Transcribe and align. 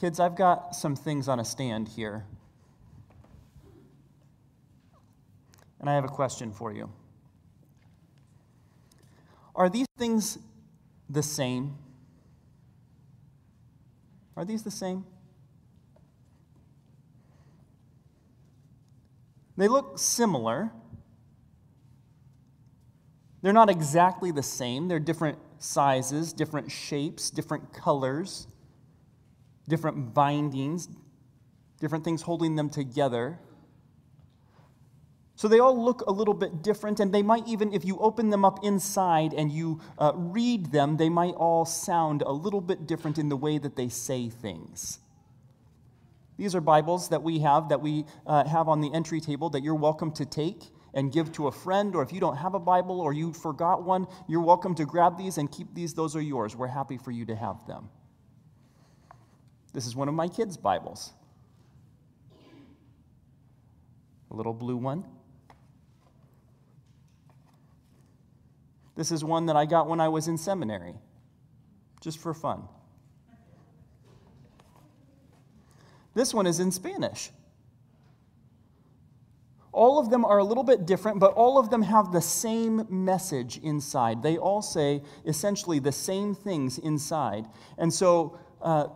Kids, 0.00 0.18
I've 0.18 0.34
got 0.34 0.74
some 0.74 0.96
things 0.96 1.28
on 1.28 1.40
a 1.40 1.44
stand 1.44 1.86
here. 1.86 2.24
And 5.78 5.90
I 5.90 5.94
have 5.94 6.06
a 6.06 6.08
question 6.08 6.52
for 6.52 6.72
you. 6.72 6.90
Are 9.54 9.68
these 9.68 9.86
things 9.98 10.38
the 11.10 11.22
same? 11.22 11.76
Are 14.36 14.46
these 14.46 14.62
the 14.62 14.70
same? 14.70 15.04
They 19.58 19.68
look 19.68 19.98
similar. 19.98 20.72
They're 23.42 23.52
not 23.52 23.68
exactly 23.68 24.30
the 24.30 24.42
same. 24.42 24.88
They're 24.88 24.98
different 24.98 25.36
sizes, 25.58 26.32
different 26.32 26.72
shapes, 26.72 27.28
different 27.28 27.74
colors, 27.74 28.46
different 29.70 30.12
bindings, 30.12 30.88
different 31.80 32.04
things 32.04 32.20
holding 32.20 32.56
them 32.56 32.68
together. 32.68 33.38
So 35.36 35.48
they 35.48 35.58
all 35.58 35.82
look 35.82 36.02
a 36.02 36.12
little 36.12 36.34
bit 36.34 36.62
different, 36.62 37.00
and 37.00 37.14
they 37.14 37.22
might 37.22 37.48
even, 37.48 37.72
if 37.72 37.86
you 37.86 37.96
open 37.98 38.28
them 38.28 38.44
up 38.44 38.62
inside 38.62 39.32
and 39.32 39.50
you 39.50 39.80
uh, 39.98 40.12
read 40.14 40.70
them, 40.70 40.98
they 40.98 41.08
might 41.08 41.32
all 41.32 41.64
sound 41.64 42.20
a 42.20 42.30
little 42.30 42.60
bit 42.60 42.86
different 42.86 43.16
in 43.16 43.30
the 43.30 43.36
way 43.38 43.56
that 43.56 43.74
they 43.74 43.88
say 43.88 44.28
things. 44.28 44.98
These 46.36 46.54
are 46.54 46.60
Bibles 46.60 47.08
that 47.08 47.22
we 47.22 47.38
have, 47.38 47.70
that 47.70 47.80
we 47.80 48.04
uh, 48.26 48.46
have 48.46 48.68
on 48.68 48.82
the 48.82 48.92
entry 48.92 49.20
table 49.20 49.48
that 49.50 49.62
you're 49.62 49.74
welcome 49.74 50.12
to 50.12 50.26
take 50.26 50.62
and 50.92 51.12
give 51.12 51.32
to 51.32 51.46
a 51.46 51.52
friend, 51.52 51.94
or 51.94 52.02
if 52.02 52.12
you 52.12 52.20
don't 52.20 52.36
have 52.36 52.54
a 52.54 52.58
Bible 52.58 53.00
or 53.00 53.14
you 53.14 53.32
forgot 53.32 53.82
one, 53.82 54.06
you're 54.28 54.42
welcome 54.42 54.74
to 54.74 54.84
grab 54.84 55.16
these 55.16 55.38
and 55.38 55.50
keep 55.50 55.72
these. 55.74 55.94
Those 55.94 56.16
are 56.16 56.20
yours. 56.22 56.56
We're 56.56 56.66
happy 56.66 56.98
for 56.98 57.12
you 57.12 57.24
to 57.26 57.36
have 57.36 57.66
them. 57.66 57.88
This 59.72 59.86
is 59.86 59.94
one 59.94 60.08
of 60.08 60.14
my 60.14 60.28
kids' 60.28 60.56
Bibles. 60.56 61.12
A 64.30 64.34
little 64.34 64.52
blue 64.52 64.76
one. 64.76 65.04
This 68.96 69.12
is 69.12 69.24
one 69.24 69.46
that 69.46 69.56
I 69.56 69.64
got 69.64 69.88
when 69.88 70.00
I 70.00 70.08
was 70.08 70.28
in 70.28 70.36
seminary, 70.36 70.94
just 72.00 72.18
for 72.18 72.34
fun. 72.34 72.64
This 76.14 76.34
one 76.34 76.46
is 76.46 76.60
in 76.60 76.70
Spanish. 76.70 77.30
All 79.72 80.00
of 80.00 80.10
them 80.10 80.24
are 80.24 80.38
a 80.38 80.44
little 80.44 80.64
bit 80.64 80.84
different, 80.84 81.20
but 81.20 81.32
all 81.34 81.56
of 81.56 81.70
them 81.70 81.82
have 81.82 82.12
the 82.12 82.20
same 82.20 82.86
message 82.90 83.58
inside. 83.58 84.22
They 84.22 84.36
all 84.36 84.62
say 84.62 85.02
essentially 85.24 85.78
the 85.78 85.92
same 85.92 86.34
things 86.34 86.76
inside. 86.78 87.46
And 87.78 87.94
so 87.94 88.38
uh, 88.60 88.88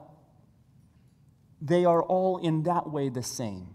they 1.64 1.86
are 1.86 2.02
all 2.02 2.36
in 2.36 2.62
that 2.64 2.90
way 2.90 3.08
the 3.08 3.22
same. 3.22 3.74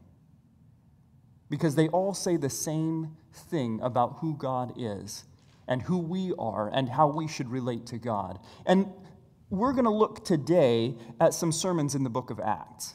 Because 1.50 1.74
they 1.74 1.88
all 1.88 2.14
say 2.14 2.38
the 2.38 2.50
same 2.50 3.18
thing 3.34 3.80
about 3.82 4.18
who 4.20 4.38
God 4.38 4.74
is 4.78 5.26
and 5.68 5.82
who 5.82 5.98
we 5.98 6.34
are 6.38 6.70
and 6.72 6.88
how 6.88 7.08
we 7.08 7.28
should 7.28 7.50
relate 7.50 7.88
to 7.88 7.98
God. 7.98 8.38
And 8.68 8.86
we're 9.50 9.74
going 9.74 9.86
to 9.86 9.90
look 9.90 10.24
today 10.24 10.96
at 11.20 11.34
some 11.34 11.52
sermons 11.52 11.96
in 11.96 12.04
the 12.04 12.10
book 12.12 12.30
of 12.30 12.40
Acts. 12.40 12.94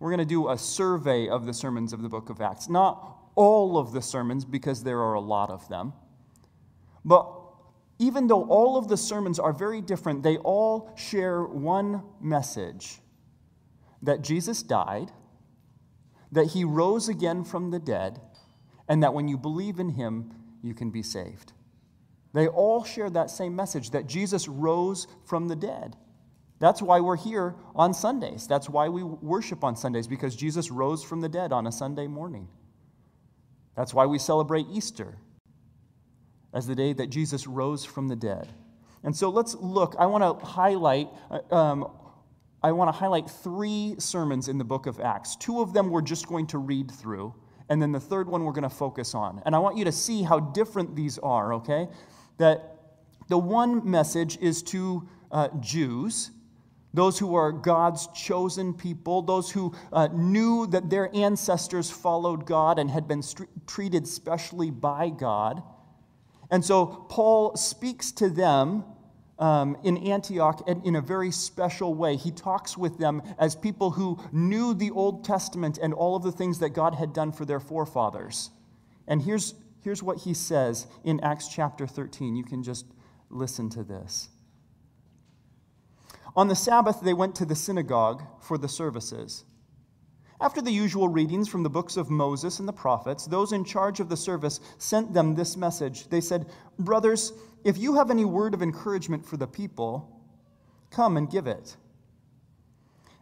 We're 0.00 0.10
going 0.10 0.18
to 0.18 0.24
do 0.24 0.50
a 0.50 0.58
survey 0.58 1.28
of 1.28 1.46
the 1.46 1.54
sermons 1.54 1.92
of 1.92 2.02
the 2.02 2.08
book 2.08 2.30
of 2.30 2.40
Acts. 2.40 2.68
Not 2.68 3.16
all 3.36 3.78
of 3.78 3.92
the 3.92 4.02
sermons, 4.02 4.44
because 4.44 4.82
there 4.82 5.00
are 5.00 5.14
a 5.14 5.20
lot 5.20 5.50
of 5.50 5.68
them. 5.68 5.92
But 7.04 7.32
even 8.00 8.26
though 8.26 8.42
all 8.44 8.76
of 8.76 8.88
the 8.88 8.96
sermons 8.96 9.38
are 9.38 9.52
very 9.52 9.80
different, 9.80 10.24
they 10.24 10.36
all 10.38 10.92
share 10.96 11.44
one 11.44 12.02
message 12.20 12.98
that 14.04 14.22
Jesus 14.22 14.62
died, 14.62 15.10
that 16.30 16.48
he 16.48 16.64
rose 16.64 17.08
again 17.08 17.44
from 17.44 17.70
the 17.70 17.78
dead, 17.78 18.20
and 18.88 19.02
that 19.02 19.14
when 19.14 19.28
you 19.28 19.36
believe 19.36 19.78
in 19.80 19.90
him, 19.90 20.32
you 20.62 20.74
can 20.74 20.90
be 20.90 21.02
saved. 21.02 21.52
They 22.32 22.48
all 22.48 22.84
share 22.84 23.10
that 23.10 23.30
same 23.30 23.54
message 23.54 23.90
that 23.90 24.06
Jesus 24.06 24.48
rose 24.48 25.06
from 25.24 25.48
the 25.48 25.56
dead. 25.56 25.96
That's 26.58 26.82
why 26.82 27.00
we're 27.00 27.16
here 27.16 27.54
on 27.74 27.94
Sundays. 27.94 28.46
That's 28.46 28.68
why 28.68 28.88
we 28.88 29.02
worship 29.02 29.64
on 29.64 29.76
Sundays, 29.76 30.06
because 30.06 30.36
Jesus 30.36 30.70
rose 30.70 31.02
from 31.02 31.20
the 31.20 31.28
dead 31.28 31.52
on 31.52 31.66
a 31.66 31.72
Sunday 31.72 32.06
morning. 32.06 32.48
That's 33.76 33.94
why 33.94 34.06
we 34.06 34.18
celebrate 34.18 34.66
Easter 34.70 35.16
as 36.52 36.66
the 36.66 36.74
day 36.74 36.92
that 36.92 37.08
Jesus 37.10 37.46
rose 37.46 37.84
from 37.84 38.08
the 38.08 38.16
dead. 38.16 38.48
And 39.02 39.16
so 39.16 39.30
let's 39.30 39.54
look. 39.56 39.96
I 39.98 40.06
want 40.06 40.22
to 40.22 40.46
highlight. 40.46 41.08
Uh, 41.30 41.54
um, 41.54 41.90
I 42.64 42.72
want 42.72 42.88
to 42.88 42.92
highlight 42.92 43.30
three 43.30 43.94
sermons 43.98 44.48
in 44.48 44.58
the 44.58 44.64
book 44.64 44.86
of 44.86 44.98
Acts. 44.98 45.36
Two 45.36 45.60
of 45.60 45.72
them 45.72 45.90
we're 45.90 46.02
just 46.02 46.26
going 46.26 46.48
to 46.48 46.58
read 46.58 46.90
through, 46.90 47.32
and 47.68 47.80
then 47.80 47.92
the 47.92 48.00
third 48.00 48.28
one 48.28 48.42
we're 48.44 48.52
going 48.52 48.62
to 48.62 48.68
focus 48.70 49.14
on. 49.14 49.40
And 49.46 49.54
I 49.54 49.60
want 49.60 49.76
you 49.76 49.84
to 49.84 49.92
see 49.92 50.22
how 50.22 50.40
different 50.40 50.96
these 50.96 51.18
are, 51.18 51.54
okay? 51.54 51.88
that 52.38 52.76
the 53.28 53.38
one 53.38 53.88
message 53.88 54.38
is 54.40 54.62
to 54.62 55.08
uh, 55.30 55.48
Jews, 55.60 56.30
those 56.92 57.18
who 57.18 57.34
are 57.34 57.50
God's 57.50 58.06
chosen 58.08 58.74
people, 58.74 59.22
those 59.22 59.50
who 59.50 59.74
uh, 59.92 60.08
knew 60.12 60.66
that 60.68 60.90
their 60.90 61.14
ancestors 61.14 61.90
followed 61.90 62.46
God 62.46 62.78
and 62.78 62.90
had 62.90 63.08
been 63.08 63.22
st- 63.22 63.48
treated 63.66 64.06
specially 64.06 64.70
by 64.70 65.08
God. 65.08 65.62
And 66.50 66.64
so 66.64 66.86
Paul 66.86 67.56
speaks 67.56 68.12
to 68.12 68.30
them 68.30 68.84
um, 69.38 69.76
in 69.82 69.96
Antioch 69.98 70.62
in 70.68 70.96
a 70.96 71.00
very 71.00 71.30
special 71.30 71.94
way. 71.94 72.16
He 72.16 72.30
talks 72.30 72.78
with 72.78 72.98
them 72.98 73.22
as 73.38 73.56
people 73.56 73.90
who 73.90 74.18
knew 74.32 74.74
the 74.74 74.90
Old 74.90 75.24
Testament 75.24 75.78
and 75.82 75.92
all 75.92 76.16
of 76.16 76.22
the 76.22 76.32
things 76.32 76.58
that 76.60 76.70
God 76.70 76.94
had 76.94 77.12
done 77.12 77.32
for 77.32 77.44
their 77.44 77.60
forefathers. 77.60 78.50
And 79.06 79.20
here's 79.20 79.54
Here's 79.84 80.02
what 80.02 80.20
he 80.20 80.32
says 80.32 80.86
in 81.04 81.20
Acts 81.20 81.46
chapter 81.46 81.86
13. 81.86 82.34
You 82.36 82.42
can 82.42 82.62
just 82.62 82.86
listen 83.28 83.68
to 83.70 83.84
this. 83.84 84.30
On 86.34 86.48
the 86.48 86.56
Sabbath, 86.56 87.02
they 87.02 87.12
went 87.12 87.34
to 87.36 87.44
the 87.44 87.54
synagogue 87.54 88.22
for 88.40 88.56
the 88.56 88.66
services. 88.66 89.44
After 90.40 90.60
the 90.60 90.72
usual 90.72 91.08
readings 91.08 91.48
from 91.48 91.62
the 91.62 91.70
books 91.70 91.96
of 91.96 92.10
Moses 92.10 92.58
and 92.58 92.68
the 92.68 92.72
prophets, 92.72 93.26
those 93.26 93.52
in 93.52 93.64
charge 93.64 94.00
of 94.00 94.08
the 94.08 94.16
service 94.16 94.60
sent 94.78 95.14
them 95.14 95.34
this 95.34 95.56
message. 95.56 96.08
They 96.08 96.20
said, 96.20 96.46
Brothers, 96.78 97.32
if 97.62 97.78
you 97.78 97.94
have 97.94 98.10
any 98.10 98.24
word 98.24 98.52
of 98.52 98.62
encouragement 98.62 99.24
for 99.24 99.36
the 99.36 99.46
people, 99.46 100.20
come 100.90 101.16
and 101.16 101.30
give 101.30 101.46
it. 101.46 101.76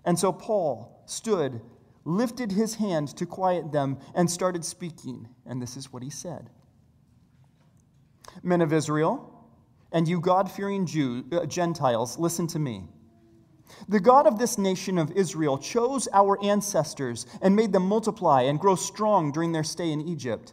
And 0.04 0.18
so 0.18 0.32
Paul 0.32 1.02
stood 1.06 1.60
lifted 2.04 2.52
his 2.52 2.76
hand 2.76 3.08
to 3.16 3.26
quiet 3.26 3.72
them, 3.72 3.98
and 4.14 4.30
started 4.30 4.64
speaking. 4.64 5.28
And 5.46 5.60
this 5.60 5.76
is 5.76 5.92
what 5.92 6.02
he 6.02 6.10
said 6.10 6.50
Men 8.42 8.60
of 8.60 8.72
Israel, 8.72 9.46
and 9.92 10.08
you 10.08 10.20
God 10.20 10.50
fearing 10.50 10.88
uh, 11.32 11.46
Gentiles, 11.46 12.18
listen 12.18 12.46
to 12.48 12.58
me. 12.58 12.84
The 13.88 14.00
God 14.00 14.26
of 14.26 14.38
this 14.38 14.58
nation 14.58 14.98
of 14.98 15.12
Israel 15.12 15.58
chose 15.58 16.08
our 16.12 16.42
ancestors 16.42 17.26
and 17.40 17.56
made 17.56 17.72
them 17.72 17.86
multiply 17.86 18.42
and 18.42 18.58
grow 18.58 18.74
strong 18.74 19.32
during 19.32 19.52
their 19.52 19.64
stay 19.64 19.90
in 19.90 20.00
Egypt. 20.00 20.52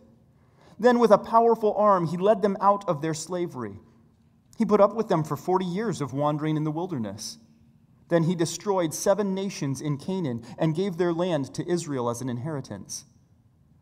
Then, 0.79 0.99
with 0.99 1.11
a 1.11 1.17
powerful 1.17 1.73
arm, 1.75 2.07
he 2.07 2.17
led 2.17 2.41
them 2.41 2.57
out 2.61 2.87
of 2.87 3.01
their 3.01 3.13
slavery. 3.13 3.79
He 4.57 4.65
put 4.65 4.81
up 4.81 4.95
with 4.95 5.09
them 5.09 5.23
for 5.23 5.35
40 5.35 5.65
years 5.65 6.01
of 6.01 6.13
wandering 6.13 6.57
in 6.57 6.63
the 6.63 6.71
wilderness. 6.71 7.37
Then 8.09 8.23
he 8.23 8.35
destroyed 8.35 8.93
seven 8.93 9.35
nations 9.35 9.81
in 9.81 9.97
Canaan 9.97 10.43
and 10.57 10.75
gave 10.75 10.97
their 10.97 11.13
land 11.13 11.53
to 11.53 11.69
Israel 11.69 12.09
as 12.09 12.21
an 12.21 12.29
inheritance. 12.29 13.05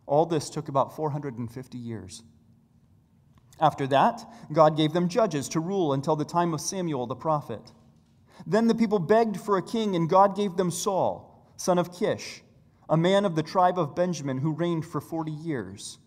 All 0.05 0.25
this 0.25 0.49
took 0.49 0.67
about 0.67 0.95
450 0.95 1.77
years. 1.77 2.23
After 3.59 3.87
that, 3.87 4.23
God 4.51 4.77
gave 4.77 4.93
them 4.93 5.09
judges 5.09 5.49
to 5.49 5.59
rule 5.59 5.93
until 5.93 6.15
the 6.15 6.25
time 6.25 6.53
of 6.53 6.61
Samuel 6.61 7.07
the 7.07 7.15
prophet. 7.15 7.71
Then 8.47 8.67
the 8.67 8.75
people 8.75 8.97
begged 8.97 9.39
for 9.39 9.57
a 9.57 9.61
king, 9.61 9.95
and 9.95 10.09
God 10.09 10.35
gave 10.35 10.55
them 10.55 10.71
Saul, 10.71 11.51
son 11.57 11.77
of 11.77 11.93
Kish, 11.93 12.41
a 12.89 12.97
man 12.97 13.25
of 13.25 13.35
the 13.35 13.43
tribe 13.43 13.77
of 13.77 13.95
Benjamin 13.95 14.39
who 14.39 14.53
reigned 14.53 14.85
for 14.85 15.01
40 15.01 15.31
years. 15.31 15.99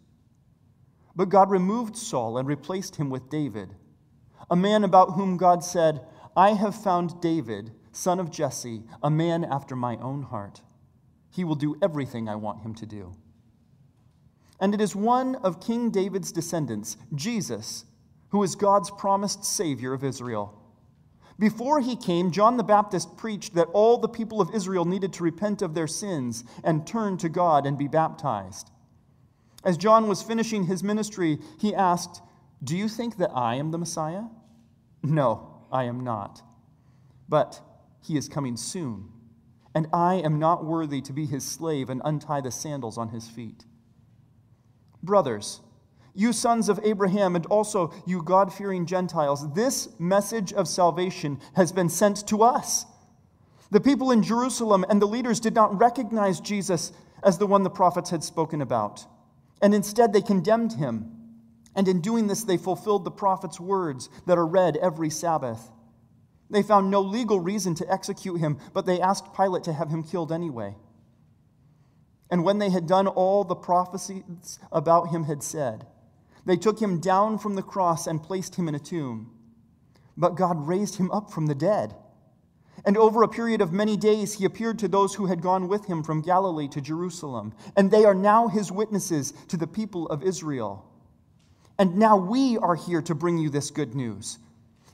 But 1.14 1.28
God 1.28 1.50
removed 1.50 1.96
Saul 1.96 2.38
and 2.38 2.48
replaced 2.48 2.96
him 2.96 3.10
with 3.10 3.28
David, 3.28 3.74
a 4.50 4.56
man 4.56 4.84
about 4.84 5.12
whom 5.12 5.36
God 5.36 5.62
said, 5.62 6.00
I 6.34 6.54
have 6.54 6.74
found 6.74 7.20
David 7.20 7.72
son 7.92 8.20
of 8.20 8.30
Jesse, 8.30 8.82
a 9.02 9.10
man 9.10 9.44
after 9.44 9.74
my 9.76 9.96
own 9.96 10.22
heart. 10.22 10.62
He 11.30 11.44
will 11.44 11.54
do 11.54 11.76
everything 11.82 12.28
I 12.28 12.36
want 12.36 12.62
him 12.62 12.74
to 12.76 12.86
do. 12.86 13.12
And 14.60 14.74
it 14.74 14.80
is 14.80 14.94
one 14.94 15.36
of 15.36 15.60
King 15.60 15.90
David's 15.90 16.32
descendants, 16.32 16.96
Jesus, 17.14 17.84
who 18.28 18.42
is 18.42 18.54
God's 18.54 18.90
promised 18.90 19.44
Savior 19.44 19.92
of 19.92 20.04
Israel. 20.04 20.59
Before 21.40 21.80
he 21.80 21.96
came, 21.96 22.30
John 22.30 22.58
the 22.58 22.62
Baptist 22.62 23.16
preached 23.16 23.54
that 23.54 23.68
all 23.72 23.96
the 23.96 24.08
people 24.08 24.42
of 24.42 24.54
Israel 24.54 24.84
needed 24.84 25.14
to 25.14 25.24
repent 25.24 25.62
of 25.62 25.72
their 25.72 25.86
sins 25.86 26.44
and 26.62 26.86
turn 26.86 27.16
to 27.16 27.30
God 27.30 27.64
and 27.64 27.78
be 27.78 27.88
baptized. 27.88 28.70
As 29.64 29.78
John 29.78 30.06
was 30.06 30.22
finishing 30.22 30.64
his 30.64 30.82
ministry, 30.84 31.38
he 31.58 31.74
asked, 31.74 32.20
Do 32.62 32.76
you 32.76 32.88
think 32.88 33.16
that 33.16 33.30
I 33.34 33.54
am 33.54 33.70
the 33.70 33.78
Messiah? 33.78 34.24
No, 35.02 35.64
I 35.72 35.84
am 35.84 36.04
not. 36.04 36.42
But 37.26 37.62
he 38.02 38.18
is 38.18 38.28
coming 38.28 38.58
soon. 38.58 39.08
and 39.74 39.86
I 39.92 40.14
am 40.14 40.38
not 40.38 40.64
worthy 40.64 41.00
to 41.02 41.12
be 41.12 41.26
his 41.26 41.44
slave 41.44 41.90
and 41.90 42.02
untie 42.04 42.40
the 42.40 42.50
sandals 42.50 42.98
on 42.98 43.10
his 43.10 43.28
feet. 43.28 43.64
Brothers, 45.02 45.60
you 46.20 46.34
sons 46.34 46.68
of 46.68 46.78
Abraham, 46.82 47.34
and 47.34 47.46
also 47.46 47.92
you 48.06 48.22
God 48.22 48.52
fearing 48.52 48.84
Gentiles, 48.84 49.52
this 49.54 49.88
message 49.98 50.52
of 50.52 50.68
salvation 50.68 51.40
has 51.56 51.72
been 51.72 51.88
sent 51.88 52.28
to 52.28 52.42
us. 52.42 52.84
The 53.70 53.80
people 53.80 54.10
in 54.10 54.22
Jerusalem 54.22 54.84
and 54.88 55.00
the 55.00 55.06
leaders 55.06 55.40
did 55.40 55.54
not 55.54 55.78
recognize 55.80 56.38
Jesus 56.38 56.92
as 57.22 57.38
the 57.38 57.46
one 57.46 57.62
the 57.62 57.70
prophets 57.70 58.10
had 58.10 58.22
spoken 58.22 58.60
about, 58.60 59.06
and 59.62 59.74
instead 59.74 60.12
they 60.12 60.20
condemned 60.20 60.74
him. 60.74 61.16
And 61.74 61.88
in 61.88 62.00
doing 62.00 62.26
this, 62.26 62.44
they 62.44 62.56
fulfilled 62.56 63.04
the 63.04 63.10
prophet's 63.10 63.60
words 63.60 64.10
that 64.26 64.36
are 64.36 64.46
read 64.46 64.76
every 64.76 65.08
Sabbath. 65.08 65.70
They 66.50 66.62
found 66.62 66.90
no 66.90 67.00
legal 67.00 67.40
reason 67.40 67.74
to 67.76 67.90
execute 67.90 68.40
him, 68.40 68.58
but 68.74 68.84
they 68.84 69.00
asked 69.00 69.34
Pilate 69.34 69.64
to 69.64 69.72
have 69.72 69.88
him 69.88 70.02
killed 70.02 70.32
anyway. 70.32 70.74
And 72.30 72.44
when 72.44 72.58
they 72.58 72.70
had 72.70 72.86
done 72.86 73.06
all 73.06 73.44
the 73.44 73.54
prophecies 73.54 74.58
about 74.70 75.08
him 75.10 75.24
had 75.24 75.42
said, 75.42 75.86
they 76.50 76.56
took 76.56 76.80
him 76.80 76.98
down 76.98 77.38
from 77.38 77.54
the 77.54 77.62
cross 77.62 78.06
and 78.08 78.22
placed 78.22 78.56
him 78.56 78.66
in 78.66 78.74
a 78.74 78.80
tomb. 78.80 79.30
But 80.16 80.34
God 80.34 80.66
raised 80.66 80.96
him 80.96 81.10
up 81.12 81.30
from 81.30 81.46
the 81.46 81.54
dead. 81.54 81.94
And 82.84 82.96
over 82.96 83.22
a 83.22 83.28
period 83.28 83.60
of 83.60 83.72
many 83.72 83.96
days, 83.96 84.34
he 84.34 84.44
appeared 84.44 84.78
to 84.80 84.88
those 84.88 85.14
who 85.14 85.26
had 85.26 85.42
gone 85.42 85.68
with 85.68 85.84
him 85.84 86.02
from 86.02 86.22
Galilee 86.22 86.66
to 86.68 86.80
Jerusalem. 86.80 87.54
And 87.76 87.90
they 87.90 88.04
are 88.04 88.14
now 88.14 88.48
his 88.48 88.72
witnesses 88.72 89.32
to 89.48 89.56
the 89.56 89.66
people 89.66 90.06
of 90.08 90.24
Israel. 90.24 90.84
And 91.78 91.96
now 91.96 92.16
we 92.16 92.58
are 92.58 92.74
here 92.74 93.02
to 93.02 93.14
bring 93.14 93.38
you 93.38 93.48
this 93.48 93.70
good 93.70 93.94
news 93.94 94.38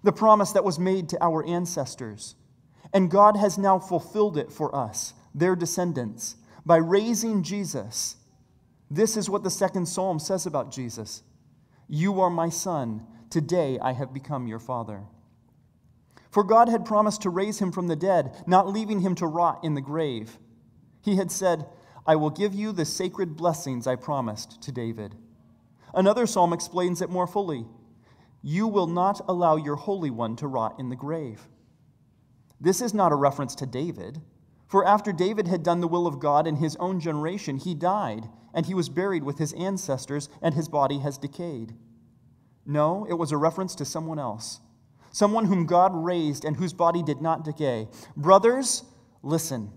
the 0.02 0.12
promise 0.12 0.52
that 0.52 0.62
was 0.62 0.79
made 0.79 1.09
to 1.09 1.25
our 1.25 1.44
ancestors. 1.44 2.37
And 2.93 3.11
God 3.11 3.37
has 3.37 3.59
now 3.59 3.81
fulfilled 3.81 4.37
it 4.37 4.52
for 4.52 4.73
us, 4.76 5.14
their 5.35 5.56
descendants, 5.56 6.37
by 6.64 6.76
raising 6.76 7.43
Jesus. 7.43 8.17
This 8.88 9.17
is 9.17 9.29
what 9.29 9.43
the 9.43 9.50
second 9.50 9.87
psalm 9.87 10.20
says 10.20 10.47
about 10.47 10.70
Jesus 10.70 11.23
You 11.88 12.21
are 12.21 12.31
my 12.31 12.49
son. 12.49 13.06
Today 13.31 13.79
I 13.81 13.93
have 13.93 14.15
become 14.15 14.47
your 14.47 14.59
father. 14.59 15.05
For 16.31 16.44
God 16.44 16.69
had 16.69 16.85
promised 16.85 17.23
to 17.23 17.31
raise 17.31 17.61
him 17.61 17.73
from 17.73 17.87
the 17.87 17.97
dead, 17.97 18.43
not 18.47 18.69
leaving 18.69 19.00
him 19.00 19.15
to 19.17 19.27
rot 19.27 19.65
in 19.65 19.75
the 19.75 19.81
grave. 19.81 20.38
He 21.00 21.17
had 21.17 21.31
said, 21.31 21.67
I 22.06 22.17
will 22.17 22.31
give 22.31 22.55
you 22.55 22.73
the 22.73 22.85
sacred 22.85 23.37
blessings 23.37 23.87
I 23.87 23.97
promised 23.97 24.62
to 24.62 24.73
David. 24.73 25.15
Another 25.94 26.27
psalm 26.27 26.53
explains 26.53 27.00
it 27.00 27.11
more 27.11 27.27
fully. 27.27 27.67
You 28.43 28.69
will 28.69 28.87
not 28.87 29.21
allow 29.29 29.56
your 29.56 29.77
Holy 29.77 30.11
One 30.11 30.37
to 30.37 30.47
rot 30.47 30.79
in 30.79 30.88
the 30.88 30.97
grave. 30.97 31.49
This 32.61 32.81
is 32.81 32.94
not 32.94 33.12
a 33.12 33.17
reference 33.17 33.55
to 33.56 33.67
David, 33.67 34.21
for 34.67 34.87
after 34.87 35.12
David 35.12 35.49
had 35.49 35.62
done 35.62 35.81
the 35.81 35.88
will 35.88 36.06
of 36.06 36.19
God 36.19 36.47
in 36.47 36.56
his 36.56 36.77
own 36.77 37.00
generation, 37.00 37.56
he 37.56 37.75
died, 37.75 38.29
and 38.56 38.67
he 38.67 38.75
was 38.75 38.88
buried 38.88 39.23
with 39.23 39.38
his 39.38 39.53
ancestors, 39.53 40.31
and 40.41 40.55
his 40.55 40.67
body 40.67 40.99
has 41.00 41.19
decayed. 41.19 41.75
No, 42.64 43.06
it 43.08 43.12
was 43.12 43.31
a 43.31 43.37
reference 43.37 43.75
to 43.76 43.85
someone 43.85 44.19
else, 44.19 44.61
someone 45.12 45.44
whom 45.44 45.67
God 45.67 45.93
raised 45.94 46.44
and 46.44 46.56
whose 46.56 46.73
body 46.73 47.03
did 47.03 47.20
not 47.20 47.44
decay. 47.44 47.87
Brothers, 48.17 48.82
listen. 49.23 49.70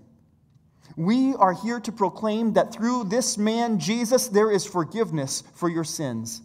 We 0.95 1.35
are 1.35 1.53
here 1.53 1.81
to 1.81 1.91
proclaim 1.91 2.53
that 2.53 2.73
through 2.73 3.03
this 3.03 3.37
man, 3.37 3.79
Jesus, 3.79 4.29
there 4.29 4.49
is 4.49 4.65
forgiveness 4.65 5.43
for 5.53 5.69
your 5.69 5.83
sins. 5.83 6.41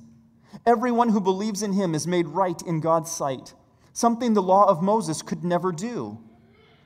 Everyone 0.67 1.11
who 1.11 1.21
believes 1.21 1.63
in 1.63 1.73
him 1.73 1.95
is 1.95 2.07
made 2.07 2.27
right 2.27 2.61
in 2.63 2.81
God's 2.81 3.13
sight, 3.13 3.55
something 3.93 4.35
the 4.35 4.43
law 4.43 4.69
of 4.69 4.83
Moses 4.83 5.23
could 5.23 5.45
never 5.45 5.71
do. 5.71 6.19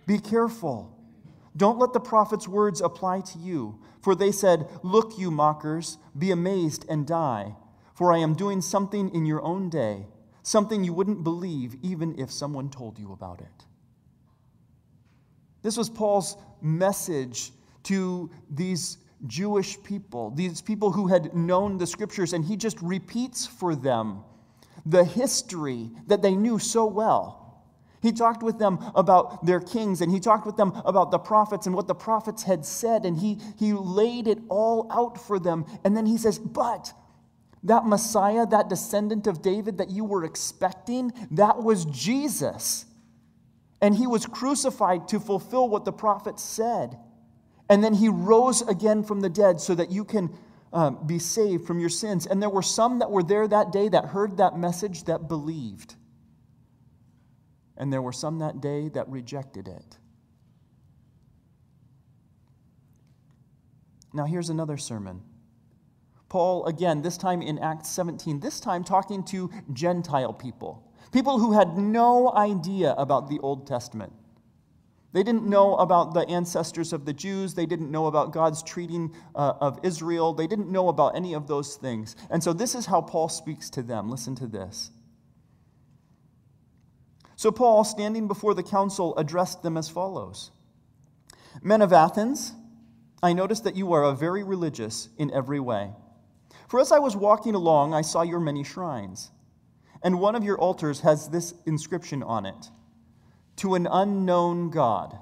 Be 0.06 0.18
careful. 0.18 0.97
Don't 1.58 1.78
let 1.78 1.92
the 1.92 2.00
prophet's 2.00 2.46
words 2.46 2.80
apply 2.80 3.20
to 3.20 3.38
you, 3.38 3.80
for 4.00 4.14
they 4.14 4.30
said, 4.30 4.68
Look, 4.84 5.18
you 5.18 5.30
mockers, 5.32 5.98
be 6.16 6.30
amazed 6.30 6.86
and 6.88 7.04
die, 7.04 7.56
for 7.94 8.12
I 8.12 8.18
am 8.18 8.34
doing 8.34 8.60
something 8.60 9.12
in 9.12 9.26
your 9.26 9.42
own 9.42 9.68
day, 9.68 10.06
something 10.44 10.84
you 10.84 10.92
wouldn't 10.92 11.24
believe 11.24 11.74
even 11.82 12.16
if 12.16 12.30
someone 12.30 12.70
told 12.70 12.96
you 12.98 13.12
about 13.12 13.40
it. 13.40 13.64
This 15.62 15.76
was 15.76 15.90
Paul's 15.90 16.36
message 16.62 17.50
to 17.84 18.30
these 18.48 18.98
Jewish 19.26 19.82
people, 19.82 20.30
these 20.30 20.60
people 20.62 20.92
who 20.92 21.08
had 21.08 21.34
known 21.34 21.76
the 21.76 21.88
scriptures, 21.88 22.34
and 22.34 22.44
he 22.44 22.56
just 22.56 22.80
repeats 22.80 23.46
for 23.46 23.74
them 23.74 24.22
the 24.86 25.04
history 25.04 25.90
that 26.06 26.22
they 26.22 26.36
knew 26.36 26.60
so 26.60 26.86
well. 26.86 27.47
He 28.00 28.12
talked 28.12 28.42
with 28.42 28.58
them 28.58 28.78
about 28.94 29.44
their 29.44 29.60
kings 29.60 30.00
and 30.00 30.12
he 30.12 30.20
talked 30.20 30.46
with 30.46 30.56
them 30.56 30.72
about 30.84 31.10
the 31.10 31.18
prophets 31.18 31.66
and 31.66 31.74
what 31.74 31.88
the 31.88 31.94
prophets 31.94 32.44
had 32.44 32.64
said, 32.64 33.04
and 33.04 33.18
he, 33.18 33.38
he 33.58 33.72
laid 33.72 34.28
it 34.28 34.38
all 34.48 34.90
out 34.92 35.20
for 35.20 35.38
them. 35.38 35.66
And 35.84 35.96
then 35.96 36.06
he 36.06 36.16
says, 36.16 36.38
But 36.38 36.92
that 37.64 37.86
Messiah, 37.86 38.46
that 38.46 38.68
descendant 38.68 39.26
of 39.26 39.42
David 39.42 39.78
that 39.78 39.90
you 39.90 40.04
were 40.04 40.24
expecting, 40.24 41.12
that 41.32 41.62
was 41.62 41.84
Jesus. 41.86 42.86
And 43.80 43.94
he 43.94 44.06
was 44.06 44.26
crucified 44.26 45.08
to 45.08 45.20
fulfill 45.20 45.68
what 45.68 45.84
the 45.84 45.92
prophets 45.92 46.42
said. 46.42 46.98
And 47.68 47.82
then 47.82 47.94
he 47.94 48.08
rose 48.08 48.62
again 48.62 49.02
from 49.02 49.20
the 49.20 49.28
dead 49.28 49.60
so 49.60 49.74
that 49.74 49.90
you 49.90 50.04
can 50.04 50.30
um, 50.72 51.06
be 51.06 51.18
saved 51.18 51.66
from 51.66 51.78
your 51.80 51.88
sins. 51.88 52.26
And 52.26 52.40
there 52.40 52.48
were 52.48 52.62
some 52.62 53.00
that 53.00 53.10
were 53.10 53.22
there 53.22 53.46
that 53.46 53.72
day 53.72 53.88
that 53.88 54.06
heard 54.06 54.38
that 54.38 54.56
message 54.56 55.04
that 55.04 55.28
believed. 55.28 55.94
And 57.78 57.92
there 57.92 58.02
were 58.02 58.12
some 58.12 58.40
that 58.40 58.60
day 58.60 58.88
that 58.90 59.08
rejected 59.08 59.68
it. 59.68 59.96
Now, 64.12 64.24
here's 64.24 64.50
another 64.50 64.76
sermon. 64.76 65.22
Paul, 66.28 66.66
again, 66.66 67.02
this 67.02 67.16
time 67.16 67.40
in 67.40 67.58
Acts 67.58 67.88
17, 67.90 68.40
this 68.40 68.60
time 68.60 68.84
talking 68.84 69.24
to 69.26 69.50
Gentile 69.72 70.32
people, 70.32 70.92
people 71.12 71.38
who 71.38 71.52
had 71.52 71.78
no 71.78 72.32
idea 72.34 72.92
about 72.98 73.28
the 73.30 73.38
Old 73.38 73.66
Testament. 73.66 74.12
They 75.12 75.22
didn't 75.22 75.46
know 75.48 75.76
about 75.76 76.12
the 76.12 76.28
ancestors 76.28 76.92
of 76.92 77.06
the 77.06 77.14
Jews. 77.14 77.54
They 77.54 77.64
didn't 77.64 77.90
know 77.90 78.06
about 78.06 78.32
God's 78.32 78.62
treating 78.62 79.14
uh, 79.34 79.54
of 79.60 79.78
Israel. 79.82 80.34
They 80.34 80.46
didn't 80.46 80.70
know 80.70 80.88
about 80.88 81.16
any 81.16 81.32
of 81.32 81.46
those 81.46 81.76
things. 81.76 82.14
And 82.30 82.44
so 82.44 82.52
this 82.52 82.74
is 82.74 82.86
how 82.86 83.00
Paul 83.00 83.30
speaks 83.30 83.70
to 83.70 83.82
them. 83.82 84.10
Listen 84.10 84.34
to 84.34 84.46
this. 84.46 84.90
So 87.38 87.52
Paul, 87.52 87.84
standing 87.84 88.26
before 88.26 88.52
the 88.52 88.64
council, 88.64 89.16
addressed 89.16 89.62
them 89.62 89.76
as 89.76 89.88
follows 89.88 90.50
Men 91.62 91.82
of 91.82 91.92
Athens, 91.92 92.52
I 93.22 93.32
notice 93.32 93.60
that 93.60 93.76
you 93.76 93.92
are 93.92 94.12
very 94.12 94.42
religious 94.42 95.08
in 95.18 95.32
every 95.32 95.60
way. 95.60 95.92
For 96.68 96.80
as 96.80 96.90
I 96.90 96.98
was 96.98 97.14
walking 97.14 97.54
along, 97.54 97.94
I 97.94 98.02
saw 98.02 98.22
your 98.22 98.40
many 98.40 98.64
shrines, 98.64 99.30
and 100.02 100.18
one 100.18 100.34
of 100.34 100.42
your 100.42 100.58
altars 100.58 101.00
has 101.02 101.28
this 101.28 101.54
inscription 101.64 102.24
on 102.24 102.44
it 102.44 102.70
to 103.58 103.76
an 103.76 103.86
unknown 103.86 104.70
God. 104.70 105.16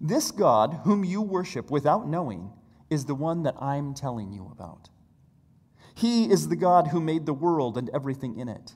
This 0.00 0.30
God, 0.30 0.80
whom 0.84 1.04
you 1.04 1.20
worship 1.20 1.70
without 1.70 2.08
knowing, 2.08 2.50
is 2.88 3.04
the 3.04 3.14
one 3.14 3.42
that 3.42 3.60
I'm 3.60 3.92
telling 3.92 4.32
you 4.32 4.48
about. 4.50 4.88
He 5.94 6.30
is 6.30 6.48
the 6.48 6.56
God 6.56 6.88
who 6.88 7.00
made 7.00 7.26
the 7.26 7.34
world 7.34 7.76
and 7.76 7.90
everything 7.90 8.38
in 8.38 8.48
it. 8.48 8.74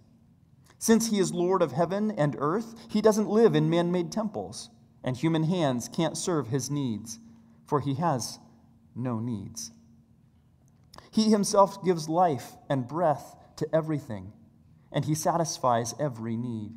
Since 0.83 1.11
he 1.11 1.21
is 1.21 1.33
Lord 1.33 1.63
of 1.63 1.71
heaven 1.71 2.11
and 2.11 2.35
earth, 2.41 2.75
he 2.89 3.01
doesn't 3.01 3.29
live 3.29 3.55
in 3.55 3.71
man 3.71 3.93
made 3.93 4.11
temples, 4.11 4.69
and 5.05 5.17
human 5.17 5.45
hands 5.45 5.89
can't 5.89 6.19
serve 6.19 6.49
his 6.49 6.73
needs, 6.73 7.21
for 7.67 7.79
he 7.79 7.95
has 7.95 8.41
no 8.97 9.21
needs. 9.21 9.71
He 11.13 11.31
himself 11.31 11.85
gives 11.85 12.09
life 12.09 12.57
and 12.69 12.89
breath 12.89 13.37
to 13.59 13.73
everything, 13.73 14.33
and 14.91 15.05
he 15.05 15.15
satisfies 15.15 15.95
every 16.01 16.37
need. 16.37 16.73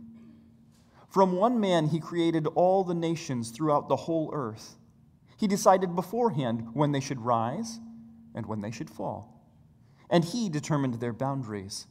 From 1.09 1.35
one 1.35 1.59
man, 1.59 1.87
he 1.87 1.99
created 1.99 2.45
all 2.53 2.83
the 2.83 2.93
nations 2.93 3.49
throughout 3.49 3.89
the 3.89 3.95
whole 3.95 4.29
earth. 4.35 4.75
He 5.35 5.47
decided 5.47 5.95
beforehand 5.95 6.67
when 6.73 6.91
they 6.91 6.99
should 6.99 7.21
rise 7.21 7.79
and 8.35 8.45
when 8.45 8.61
they 8.61 8.69
should 8.69 8.91
fall. 8.91 9.41
And 10.11 10.23
he 10.23 10.47
determined 10.47 10.93
their 10.99 11.11
boundaries. 11.11 11.87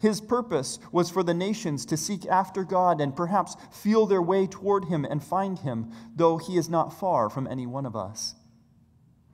His 0.00 0.20
purpose 0.20 0.78
was 0.92 1.10
for 1.10 1.22
the 1.22 1.34
nations 1.34 1.84
to 1.86 1.96
seek 1.96 2.26
after 2.26 2.64
God 2.64 3.00
and 3.00 3.16
perhaps 3.16 3.56
feel 3.70 4.06
their 4.06 4.22
way 4.22 4.46
toward 4.46 4.86
him 4.86 5.04
and 5.04 5.22
find 5.22 5.58
him, 5.58 5.92
though 6.14 6.38
he 6.38 6.56
is 6.56 6.68
not 6.68 6.98
far 6.98 7.30
from 7.30 7.46
any 7.46 7.66
one 7.66 7.86
of 7.86 7.96
us. 7.96 8.34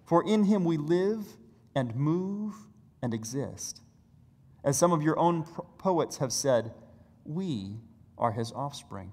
For 0.05 0.27
in 0.27 0.45
him 0.45 0.65
we 0.65 0.77
live 0.77 1.25
and 1.75 1.95
move 1.95 2.55
and 3.03 3.15
exist. 3.15 3.81
As 4.65 4.77
some 4.77 4.93
of 4.93 5.03
your 5.03 5.19
own 5.19 5.45
poets 5.79 6.19
have 6.19 6.33
said, 6.33 6.73
we 7.25 7.77
are 8.19 8.33
his 8.33 8.53
offspring. 8.53 9.13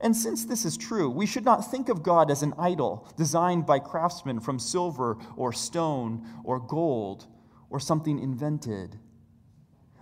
And 0.00 0.16
since 0.16 0.44
this 0.44 0.64
is 0.64 0.76
true, 0.76 1.10
we 1.10 1.26
should 1.26 1.44
not 1.44 1.70
think 1.70 1.88
of 1.88 2.02
God 2.02 2.30
as 2.30 2.42
an 2.42 2.54
idol 2.58 3.06
designed 3.16 3.66
by 3.66 3.80
craftsmen 3.80 4.40
from 4.40 4.58
silver 4.58 5.18
or 5.36 5.52
stone 5.52 6.26
or 6.42 6.58
gold 6.58 7.26
or 7.68 7.80
something 7.80 8.18
invented. 8.18 8.98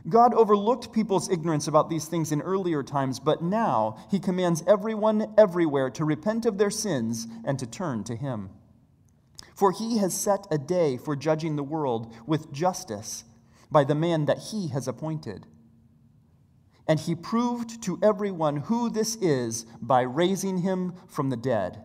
God 0.06 0.34
overlooked 0.34 0.92
people's 0.92 1.30
ignorance 1.30 1.66
about 1.66 1.90
these 1.90 2.06
things 2.06 2.30
in 2.30 2.40
earlier 2.42 2.82
times, 2.82 3.18
but 3.18 3.42
now 3.42 3.96
he 4.10 4.20
commands 4.20 4.62
everyone 4.66 5.34
everywhere 5.36 5.90
to 5.90 6.04
repent 6.04 6.46
of 6.46 6.58
their 6.58 6.70
sins 6.70 7.26
and 7.44 7.58
to 7.58 7.66
turn 7.66 8.04
to 8.04 8.14
him. 8.14 8.50
For 9.54 9.72
he 9.72 9.98
has 9.98 10.14
set 10.14 10.46
a 10.50 10.58
day 10.58 10.96
for 10.96 11.16
judging 11.16 11.56
the 11.56 11.64
world 11.64 12.14
with 12.26 12.52
justice 12.52 13.24
by 13.70 13.84
the 13.84 13.94
man 13.94 14.26
that 14.26 14.38
he 14.50 14.68
has 14.68 14.86
appointed. 14.86 15.46
And 16.86 17.00
he 17.00 17.14
proved 17.14 17.82
to 17.82 17.98
everyone 18.02 18.56
who 18.56 18.88
this 18.88 19.16
is 19.16 19.66
by 19.82 20.02
raising 20.02 20.58
him 20.58 20.94
from 21.06 21.28
the 21.28 21.36
dead. 21.36 21.82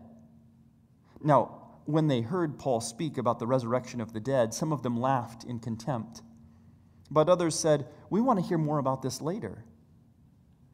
Now, 1.22 1.62
when 1.84 2.06
they 2.06 2.22
heard 2.22 2.58
Paul 2.58 2.80
speak 2.80 3.18
about 3.18 3.38
the 3.38 3.46
resurrection 3.46 4.00
of 4.00 4.12
the 4.12 4.20
dead, 4.20 4.54
some 4.54 4.72
of 4.72 4.82
them 4.82 4.96
laughed 4.96 5.44
in 5.44 5.58
contempt. 5.58 6.22
But 7.10 7.28
others 7.28 7.54
said, 7.54 7.86
We 8.10 8.20
want 8.20 8.38
to 8.38 8.44
hear 8.44 8.58
more 8.58 8.78
about 8.78 9.02
this 9.02 9.20
later. 9.20 9.64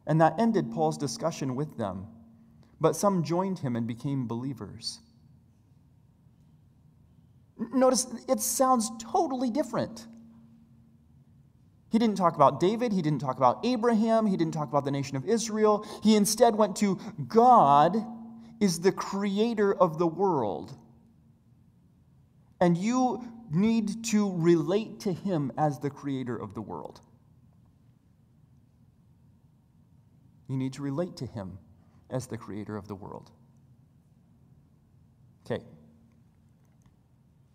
And 0.06 0.20
that 0.20 0.38
ended 0.38 0.72
Paul's 0.72 0.98
discussion 0.98 1.54
with 1.54 1.76
them. 1.76 2.06
But 2.80 2.96
some 2.96 3.22
joined 3.22 3.58
him 3.58 3.76
and 3.76 3.86
became 3.86 4.26
believers. 4.26 5.00
Notice 7.72 8.06
it 8.28 8.40
sounds 8.40 8.90
totally 8.98 9.50
different. 9.50 10.06
He 11.90 11.98
didn't 11.98 12.16
talk 12.16 12.36
about 12.36 12.60
David. 12.60 12.92
He 12.92 13.02
didn't 13.02 13.20
talk 13.20 13.36
about 13.36 13.64
Abraham. 13.64 14.26
He 14.26 14.36
didn't 14.36 14.54
talk 14.54 14.68
about 14.68 14.84
the 14.84 14.90
nation 14.90 15.16
of 15.16 15.26
Israel. 15.26 15.84
He 16.02 16.16
instead 16.16 16.54
went 16.54 16.76
to 16.76 16.98
God 17.26 17.96
is 18.60 18.80
the 18.80 18.92
creator 18.92 19.74
of 19.74 19.98
the 19.98 20.06
world. 20.06 20.76
And 22.60 22.76
you 22.76 23.24
need 23.50 24.04
to 24.06 24.32
relate 24.36 25.00
to 25.00 25.12
him 25.12 25.52
as 25.58 25.80
the 25.80 25.90
creator 25.90 26.36
of 26.36 26.54
the 26.54 26.62
world. 26.62 27.00
You 30.48 30.56
need 30.56 30.72
to 30.74 30.82
relate 30.82 31.16
to 31.18 31.26
him 31.26 31.58
as 32.10 32.26
the 32.26 32.36
creator 32.36 32.76
of 32.76 32.88
the 32.88 32.94
world. 32.94 33.30
Okay. 35.44 35.64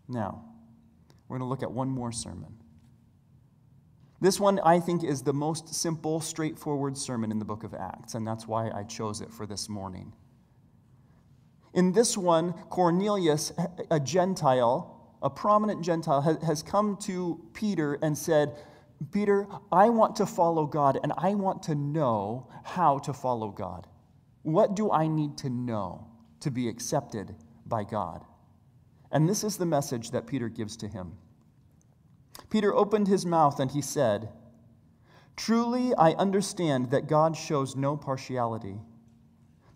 Now, 0.08 0.44
we're 1.28 1.38
going 1.38 1.46
to 1.46 1.50
look 1.50 1.62
at 1.62 1.70
one 1.70 1.88
more 1.88 2.12
sermon. 2.12 2.54
This 4.20 4.40
one, 4.40 4.60
I 4.60 4.80
think, 4.80 5.04
is 5.04 5.22
the 5.22 5.34
most 5.34 5.74
simple, 5.74 6.20
straightforward 6.20 6.96
sermon 6.96 7.30
in 7.30 7.38
the 7.38 7.44
book 7.44 7.64
of 7.64 7.74
Acts, 7.74 8.14
and 8.14 8.26
that's 8.26 8.46
why 8.46 8.70
I 8.70 8.82
chose 8.84 9.20
it 9.20 9.30
for 9.30 9.46
this 9.46 9.68
morning. 9.68 10.12
In 11.74 11.92
this 11.92 12.16
one, 12.16 12.54
Cornelius, 12.70 13.52
a 13.90 14.00
Gentile, 14.00 14.95
a 15.22 15.30
prominent 15.30 15.82
Gentile, 15.82 16.20
has 16.20 16.62
come 16.62 16.96
to 17.02 17.40
Peter 17.52 17.94
and 18.02 18.16
said, 18.16 18.56
Peter, 19.12 19.46
I 19.70 19.88
want 19.88 20.16
to 20.16 20.26
follow 20.26 20.66
God 20.66 20.98
and 21.02 21.12
I 21.18 21.34
want 21.34 21.62
to 21.64 21.74
know 21.74 22.48
how 22.64 22.98
to 22.98 23.12
follow 23.12 23.50
God. 23.50 23.86
What 24.42 24.74
do 24.74 24.90
I 24.90 25.06
need 25.06 25.36
to 25.38 25.50
know 25.50 26.06
to 26.40 26.50
be 26.50 26.68
accepted 26.68 27.34
by 27.66 27.84
God? 27.84 28.24
And 29.10 29.28
this 29.28 29.44
is 29.44 29.56
the 29.56 29.66
message 29.66 30.10
that 30.12 30.26
Peter 30.26 30.48
gives 30.48 30.76
to 30.78 30.88
him. 30.88 31.12
Peter 32.50 32.74
opened 32.74 33.08
his 33.08 33.26
mouth 33.26 33.60
and 33.60 33.70
he 33.70 33.82
said, 33.82 34.28
Truly 35.36 35.94
I 35.94 36.12
understand 36.12 36.90
that 36.90 37.08
God 37.08 37.36
shows 37.36 37.76
no 37.76 37.96
partiality. 37.96 38.80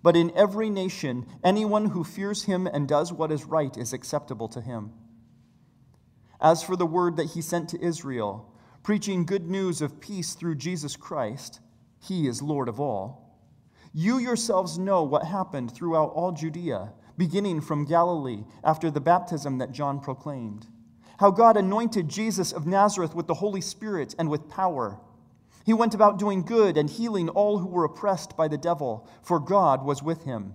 But 0.03 0.17
in 0.17 0.35
every 0.35 0.71
nation, 0.71 1.27
anyone 1.45 1.87
who 1.87 2.05
fears 2.05 2.45
him 2.45 2.67
and 2.67 2.89
does 2.89 3.13
what 3.13 3.31
is 3.31 3.45
right 3.45 3.77
is 3.77 3.93
acceptable 3.93 4.49
to 4.49 4.61
him. 4.61 4.93
As 6.41 6.63
for 6.63 6.77
the 6.77 6.87
word 6.87 7.17
that 7.17 7.31
he 7.31 7.43
sent 7.43 7.69
to 7.71 7.85
Israel, 7.85 8.51
preaching 8.83 9.27
good 9.27 9.49
news 9.49 9.83
of 9.83 10.01
peace 10.01 10.35
through 10.35 10.55
Jesus 10.55 10.97
Christ, 10.97 11.61
he 11.99 12.27
is 12.27 12.41
Lord 12.41 12.69
of 12.69 12.81
all. 12.81 13.37
You 13.93 14.19
yourselves 14.19 14.79
know 14.79 15.03
what 15.03 15.25
happened 15.25 15.73
throughout 15.73 16.13
all 16.15 16.33
Judea, 16.33 16.93
beginning 17.19 17.61
from 17.61 17.85
Galilee 17.85 18.45
after 18.65 18.91
the 18.91 19.01
baptism 19.01 19.59
that 19.59 19.73
John 19.73 20.01
proclaimed. 20.01 20.67
How 21.19 21.31
God 21.31 21.59
anointed 21.59 22.09
Jesus 22.09 22.53
of 22.53 22.67
Nazareth 22.67 23.15
with 23.15 23.27
the 23.27 23.35
Holy 23.35 23.61
Spirit 23.61 24.15
and 24.19 24.31
with 24.31 24.49
power. 24.49 24.99
He 25.67 25.75
went 25.75 25.95
about 25.95 26.19
doing 26.19 26.43
good 26.43 26.79
and 26.79 26.89
healing 26.89 27.29
all 27.29 27.59
who 27.59 27.67
were 27.67 27.85
oppressed 27.85 28.37
by 28.37 28.49
the 28.49 28.57
devil, 28.57 29.07
for 29.23 29.39
God 29.39 29.85
was 29.85 30.03
with 30.03 30.25
him. 30.25 30.55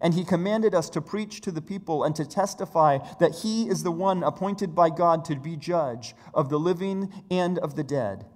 And 0.00 0.14
he 0.14 0.24
commanded 0.24 0.74
us 0.74 0.90
to 0.90 1.00
preach 1.00 1.40
to 1.42 1.52
the 1.52 1.62
people 1.62 2.04
and 2.04 2.14
to 2.16 2.26
testify 2.26 2.98
that 3.18 3.36
he 3.36 3.68
is 3.68 3.82
the 3.82 3.90
one 3.90 4.22
appointed 4.22 4.74
by 4.74 4.90
God 4.90 5.24
to 5.26 5.36
be 5.36 5.56
judge 5.56 6.14
of 6.34 6.48
the 6.48 6.58
living 6.58 7.12
and 7.30 7.58
of 7.58 7.76
the 7.76 7.84
dead. 7.84 8.26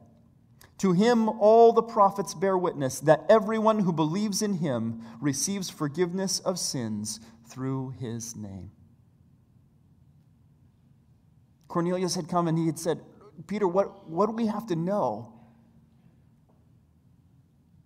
To 0.79 0.93
him, 0.93 1.29
all 1.29 1.75
the 1.75 1.83
prophets 1.83 2.33
bear 2.33 2.57
witness 2.57 3.01
that 3.01 3.27
everyone 3.29 3.81
who 3.81 3.93
believes 3.93 4.41
in 4.41 4.55
him 4.55 5.03
receives 5.21 5.69
forgiveness 5.69 6.39
of 6.39 6.59
sins 6.59 7.21
through 7.51 7.91
his 8.01 8.35
name. 8.35 8.71
Cornelius 11.69 12.15
had 12.15 12.29
come 12.29 12.49
and 12.49 12.57
he 12.57 12.67
had 12.67 12.79
said, 12.79 13.01
Peter, 13.47 13.69
what, 13.69 14.09
what 14.09 14.27
do 14.27 14.33
we 14.33 14.47
have 14.47 14.67
to 14.69 14.77
know? 14.77 15.35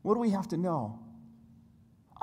What 0.02 0.14
do 0.14 0.21
we 0.21 0.31
have 0.31 0.49
to 0.49 0.57
know? 0.57 1.03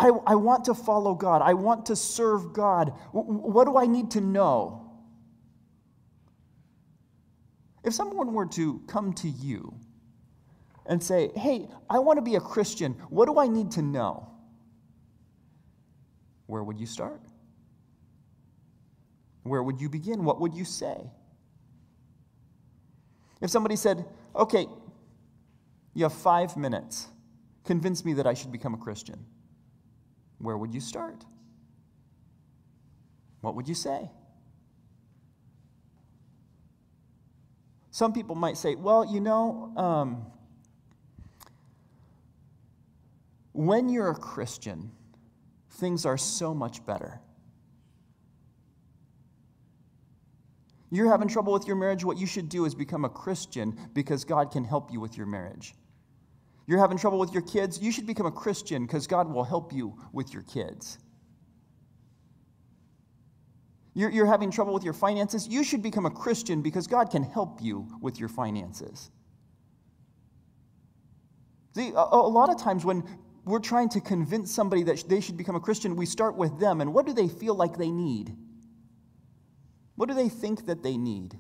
I, 0.02 0.10
I 0.26 0.36
want 0.36 0.66
to 0.66 0.74
follow 0.74 1.14
God. 1.14 1.44
I 1.44 1.54
want 1.54 1.86
to 1.86 1.96
serve 1.96 2.54
God. 2.54 2.92
What 3.12 3.66
do 3.66 3.78
I 3.78 3.86
need 3.86 4.10
to 4.12 4.22
know? 4.22 4.92
If 7.84 7.94
someone 7.94 8.34
were 8.34 8.48
to 8.48 8.82
come 8.88 9.14
to 9.14 9.30
you 9.30 9.76
and 10.88 11.04
say, 11.04 11.30
Hey, 11.36 11.68
I 11.88 12.00
want 12.00 12.18
to 12.18 12.24
be 12.24 12.34
a 12.34 12.40
Christian, 12.40 12.94
what 13.10 13.28
do 13.28 13.38
I 13.38 13.48
need 13.48 13.70
to 13.74 13.84
know? 13.84 14.28
Where 16.48 16.64
would 16.64 16.80
you 16.80 16.88
start? 16.88 17.22
Where 19.44 19.62
would 19.62 19.80
you 19.80 19.88
begin? 19.88 20.24
What 20.24 20.42
would 20.42 20.56
you 20.56 20.66
say? 20.66 21.12
If 23.40 23.52
somebody 23.52 23.76
said, 23.76 24.04
Okay, 24.36 24.66
you 25.94 26.06
have 26.06 26.14
five 26.14 26.58
minutes, 26.58 27.08
convince 27.66 28.04
me 28.04 28.14
that 28.14 28.26
I 28.26 28.34
should 28.34 28.52
become 28.52 28.74
a 28.74 28.78
Christian 28.78 29.24
where 30.42 30.58
would 30.58 30.74
you 30.74 30.80
start? 30.80 31.26
What 33.42 33.56
would 33.56 33.68
you 33.68 33.76
say? 33.76 34.10
Some 37.92 38.14
people 38.14 38.36
might 38.36 38.58
say, 38.58 38.76
well, 38.76 39.06
you 39.06 39.20
know, 39.20 39.74
um, 39.76 40.26
when 43.52 43.90
you're 43.90 44.10
a 44.10 44.16
Christian, 44.16 44.92
things 45.72 46.06
are 46.06 46.18
so 46.18 46.54
much 46.54 46.86
better. 46.86 47.20
You're 50.90 51.10
having 51.10 51.28
trouble 51.28 51.54
with 51.54 51.68
your 51.68 51.76
marriage, 51.76 52.04
what 52.04 52.18
you 52.18 52.28
should 52.28 52.50
do 52.50 52.66
is 52.66 52.76
become 52.76 53.06
a 53.06 53.10
Christian 53.10 53.78
because 53.94 54.26
God 54.26 54.52
can 54.52 54.64
help 54.64 54.92
you 54.92 55.00
with 55.00 55.18
your 55.18 55.26
marriage. 55.26 55.74
You're 56.72 56.80
having 56.80 56.98
trouble 56.98 57.20
with 57.20 57.34
your 57.34 57.42
kids, 57.42 57.82
you 57.82 57.92
should 57.92 58.08
become 58.08 58.26
a 58.26 58.32
Christian 58.32 58.86
because 58.86 59.06
God 59.06 59.30
will 59.30 59.44
help 59.44 59.74
you 59.74 59.94
with 60.14 60.32
your 60.32 60.44
kids. 60.44 61.00
You're, 63.94 64.10
you're 64.10 64.26
having 64.26 64.52
trouble 64.52 64.74
with 64.74 64.86
your 64.86 64.94
finances, 64.94 65.50
you 65.50 65.66
should 65.66 65.84
become 65.84 66.06
a 66.06 66.10
Christian 66.10 66.62
because 66.62 66.88
God 66.88 67.12
can 67.12 67.24
help 67.24 67.62
you 67.62 67.90
with 68.00 68.22
your 68.22 68.30
finances. 68.30 69.12
See, 71.76 71.90
a, 71.90 72.00
a 72.00 72.30
lot 72.30 72.50
of 72.50 72.58
times 72.58 72.86
when 72.86 73.04
we're 73.44 73.60
trying 73.60 73.90
to 73.90 74.00
convince 74.00 74.50
somebody 74.50 74.84
that 74.84 75.04
they 75.10 75.20
should 75.20 75.36
become 75.36 75.58
a 75.58 75.60
Christian, 75.60 75.98
we 75.98 76.06
start 76.06 76.38
with 76.38 76.58
them. 76.58 76.80
And 76.80 76.94
what 76.94 77.06
do 77.06 77.12
they 77.12 77.28
feel 77.28 77.54
like 77.54 77.78
they 77.78 77.92
need? 77.92 78.34
What 79.98 80.08
do 80.08 80.16
they 80.16 80.30
think 80.30 80.68
that 80.68 80.84
they 80.84 80.96
need? 80.96 81.38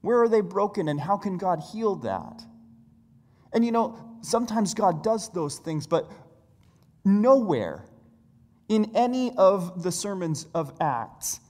Where 0.00 0.20
are 0.20 0.28
they 0.28 0.40
broken, 0.40 0.88
and 0.88 1.00
how 1.00 1.16
can 1.16 1.38
God 1.38 1.62
heal 1.72 1.94
that? 1.94 2.42
And 3.52 3.64
you 3.64 3.72
know, 3.72 3.98
sometimes 4.22 4.74
God 4.74 5.02
does 5.02 5.30
those 5.30 5.58
things, 5.58 5.86
but 5.86 6.10
nowhere 7.04 7.84
in 8.68 8.90
any 8.96 9.32
of 9.36 9.82
the 9.82 9.92
sermons 9.92 10.46
of 10.54 10.72
Acts 10.80 11.40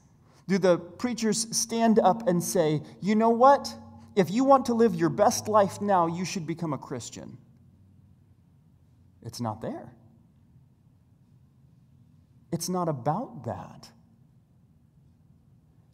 do 0.49 0.59
the 0.59 0.79
preachers 0.79 1.47
stand 1.57 1.99
up 1.99 2.29
and 2.29 2.43
say, 2.43 2.83
you 3.01 3.15
know 3.15 3.31
what? 3.31 3.75
If 4.15 4.31
you 4.31 4.45
want 4.45 4.67
to 4.67 4.75
live 4.75 4.95
your 4.95 5.09
best 5.11 5.49
life 5.49 5.81
now, 5.81 6.07
you 6.07 6.25
should 6.25 6.47
become 6.47 6.73
a 6.73 6.79
Christian. 6.79 7.37
It's 9.23 9.41
not 9.41 9.61
there. 9.61 9.93
it's 12.53 12.69
not 12.69 12.89
about 12.89 13.45
that. 13.45 13.91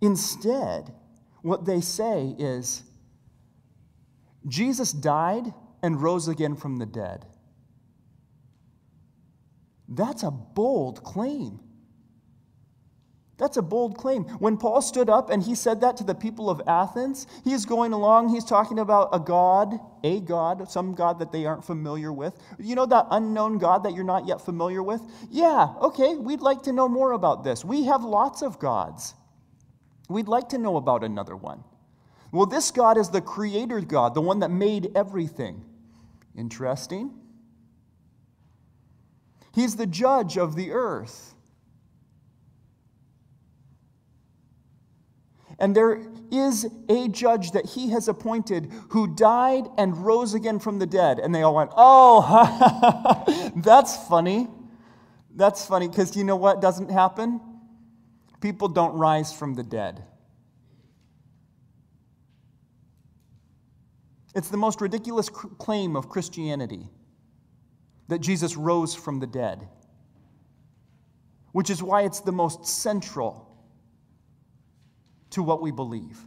Instead, 0.01 0.95
what 1.41 1.65
they 1.65 1.81
say 1.81 2.37
is 2.39 2.83
Jesus 4.47 4.93
died 4.93 5.53
and 5.83 6.01
rose 6.01 6.29
again 6.29 6.57
from 6.57 6.79
the 6.79 6.87
dead. 6.87 7.27
That's 9.89 10.23
a 10.23 10.31
bold 10.31 11.03
claim. 11.03 11.61
That's 13.39 13.57
a 13.57 13.63
bold 13.63 13.97
claim. 13.97 14.23
When 14.39 14.57
Paul 14.57 14.81
stood 14.83 15.11
up 15.11 15.29
and 15.29 15.43
he 15.43 15.57
said 15.57 15.81
that 15.81 15.97
to 15.97 16.05
the 16.05 16.15
people 16.15 16.49
of 16.49 16.63
Athens, 16.69 17.27
he's 17.43 17.65
going 17.65 17.93
along, 17.93 18.29
he's 18.29 18.45
talking 18.45 18.79
about 18.79 19.09
a 19.13 19.19
God, 19.19 19.81
a 20.05 20.21
God, 20.21 20.71
some 20.71 20.95
God 20.95 21.19
that 21.19 21.33
they 21.33 21.45
aren't 21.45 21.65
familiar 21.65 22.13
with. 22.13 22.39
You 22.59 22.77
know 22.77 22.87
that 22.87 23.07
unknown 23.11 23.59
God 23.59 23.83
that 23.83 23.95
you're 23.95 24.05
not 24.05 24.29
yet 24.29 24.41
familiar 24.41 24.81
with? 24.83 25.01
Yeah, 25.29 25.75
okay, 25.81 26.15
we'd 26.15 26.41
like 26.41 26.63
to 26.63 26.73
know 26.73 26.89
more 26.89 27.13
about 27.13 27.43
this. 27.43 27.65
We 27.65 27.85
have 27.87 28.05
lots 28.05 28.43
of 28.43 28.61
gods. 28.61 29.15
We'd 30.09 30.29
like 30.29 30.51
to 30.51 30.59
know 30.59 30.77
about 30.77 31.03
another 31.03 31.35
one. 31.35 31.65
Well, 32.31 32.47
this 32.47 32.71
God 32.71 32.97
is 32.97 33.11
the 33.11 33.21
creator 33.21 33.81
God, 33.81 34.15
the 34.15 34.21
one 34.21 34.39
that 34.39 34.51
made 34.51 34.93
everything. 34.95 35.65
Interesting. 36.37 37.13
He's 39.55 39.77
the 39.77 39.87
judge 39.87 40.39
of 40.39 40.57
the 40.57 40.73
earth. 40.73 41.35
And 45.59 45.77
there 45.77 46.01
is 46.33 46.67
a 46.89 47.09
judge 47.09 47.53
that 47.53 47.67
he 47.67 47.91
has 47.91 48.09
appointed 48.09 48.73
who 48.89 49.15
died 49.15 49.65
and 49.79 49.97
rose 49.97 50.35
again 50.35 50.59
from 50.59 50.79
the 50.79 50.87
dead. 50.87 51.19
And 51.19 51.35
they 51.35 51.43
all 51.43 51.55
went, 51.55 51.71
Oh, 51.77 53.53
that's 53.57 53.97
funny. 54.09 54.49
That's 55.35 55.65
funny 55.65 55.89
because 55.89 56.17
you 56.17 56.25
know 56.25 56.37
what 56.37 56.61
doesn't 56.61 56.91
happen? 56.91 57.41
People 58.41 58.69
don't 58.69 58.95
rise 58.95 59.33
from 59.33 59.55
the 59.55 59.63
dead. 59.63 60.03
It's 64.35 64.49
the 64.49 64.57
most 64.57 64.81
ridiculous 64.81 65.29
claim 65.29 65.95
of 65.95 66.09
Christianity 66.09 66.89
that 68.09 68.21
Jesus 68.21 68.57
rose 68.57 68.95
from 68.95 69.21
the 69.21 69.27
dead, 69.27 69.69
which 71.53 71.71
is 71.71 71.83
why 71.83 72.03
it's 72.03 72.21
the 72.21 72.33
most 72.33 72.67
central 72.67 73.49
to 75.31 75.43
what 75.43 75.63
we 75.63 75.71
believe. 75.71 76.19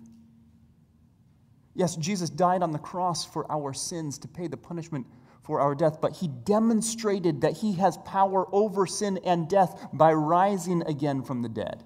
Yes, 1.73 1.95
Jesus 1.95 2.29
died 2.29 2.63
on 2.63 2.71
the 2.71 2.79
cross 2.79 3.25
for 3.25 3.51
our 3.51 3.73
sins 3.73 4.17
to 4.19 4.27
pay 4.27 4.47
the 4.47 4.57
punishment 4.57 5.05
for 5.43 5.59
our 5.59 5.75
death, 5.75 5.99
but 6.01 6.15
he 6.15 6.27
demonstrated 6.27 7.41
that 7.41 7.53
he 7.53 7.73
has 7.73 7.97
power 7.97 8.47
over 8.53 8.87
sin 8.87 9.19
and 9.23 9.47
death 9.47 9.87
by 9.93 10.13
rising 10.13 10.81
again 10.83 11.21
from 11.21 11.41
the 11.41 11.49
dead. 11.49 11.83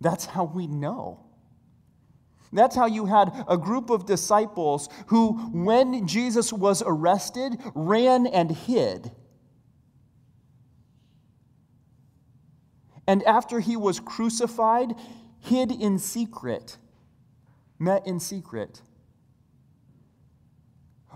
That's 0.00 0.24
how 0.24 0.44
we 0.44 0.66
know. 0.66 1.26
That's 2.52 2.74
how 2.74 2.86
you 2.86 3.06
had 3.06 3.44
a 3.48 3.56
group 3.56 3.90
of 3.90 4.06
disciples 4.06 4.88
who, 5.06 5.34
when 5.52 6.06
Jesus 6.06 6.52
was 6.52 6.82
arrested, 6.84 7.56
ran 7.74 8.26
and 8.26 8.50
hid. 8.50 9.12
And 13.06 13.22
after 13.24 13.60
he 13.60 13.76
was 13.76 14.00
crucified, 14.00 14.94
hid 15.40 15.72
in 15.72 15.98
secret, 15.98 16.76
met 17.78 18.06
in 18.06 18.20
secret. 18.20 18.82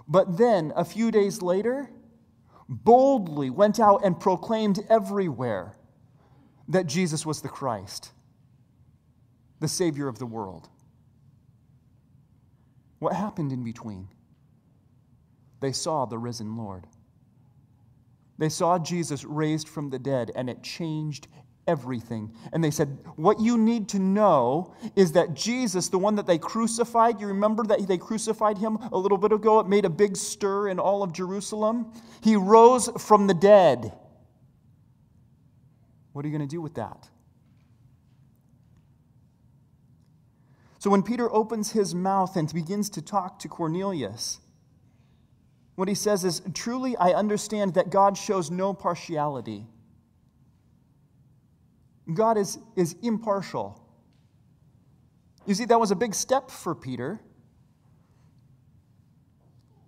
But 0.07 0.37
then, 0.37 0.73
a 0.77 0.85
few 0.85 1.11
days 1.11 1.43
later, 1.43 1.91
boldly 2.69 3.51
went 3.51 3.81
out 3.81 4.05
and 4.05 4.19
proclaimed 4.19 4.81
everywhere 4.89 5.75
that 6.69 6.87
Jesus 6.87 7.27
was 7.27 7.43
the 7.43 7.49
Christ, 7.49 8.13
the 9.61 9.69
Savior 9.69 10.09
of 10.09 10.19
the 10.19 10.27
world. 10.27 10.69
What 13.05 13.13
happened 13.13 13.53
in 13.53 13.63
between? 13.63 14.09
They 15.61 15.73
saw 15.73 16.07
the 16.07 16.17
risen 16.17 16.57
Lord. 16.57 16.87
They 18.39 18.49
saw 18.49 18.79
Jesus 18.79 19.25
raised 19.25 19.69
from 19.69 19.91
the 19.91 19.99
dead, 19.99 20.31
and 20.35 20.49
it 20.49 20.63
changed 20.63 21.29
everything. 21.67 22.35
And 22.55 22.65
they 22.65 22.71
said, 22.71 22.99
What 23.17 23.41
you 23.41 23.59
need 23.59 23.91
to 23.91 23.99
know 23.99 24.75
is 24.97 25.13
that 25.13 25.35
Jesus, 25.35 25.91
the 25.91 25.99
one 25.99 26.15
that 26.15 26.27
they 26.27 26.39
crucified, 26.39 27.21
you 27.21 27.27
remember 27.27 27.63
that 27.65 27.87
they 27.87 27.99
crucified 27.99 28.57
him 28.57 28.79
a 28.91 28.97
little 28.97 29.19
bit 29.19 29.33
ago? 29.33 29.61
It 29.61 29.69
made 29.69 29.85
a 29.85 29.91
big 29.91 30.17
stir 30.17 30.69
in 30.69 30.79
all 30.79 31.03
of 31.03 31.13
Jerusalem. 31.13 31.93
He 32.23 32.37
rose 32.37 32.89
from 32.97 33.27
the 33.27 33.35
dead. 33.35 33.93
What 36.15 36.25
are 36.25 36.29
you 36.29 36.35
going 36.35 36.49
to 36.49 36.57
do 36.57 36.63
with 36.63 36.77
that? 36.77 37.11
So 40.85 40.91
when 40.91 41.03
Peter 41.03 41.33
opens 41.33 41.73
his 41.73 41.95
mouth 41.95 42.37
and 42.37 42.53
begins 42.53 42.91
to 42.91 43.01
talk 43.01 43.39
to 43.39 43.49
Cornelius, 43.49 44.39
what 45.77 45.89
he 45.89 45.95
says 45.95 46.27
is 46.27 46.43
Truly, 46.53 46.95
I 46.99 47.15
understand 47.15 47.73
that 47.73 47.89
God 47.89 48.19
shows 48.19 48.51
no 48.51 48.75
partiality. 48.75 49.67
God 52.13 52.37
is, 52.37 52.59
is 52.77 52.97
impartial. 53.01 53.81
You 55.47 55.55
see, 55.55 55.65
that 55.65 55.81
was 55.81 55.91
a 55.91 55.97
big 55.97 56.15
step 56.15 56.51
for 56.51 56.75
Peter. 56.75 57.19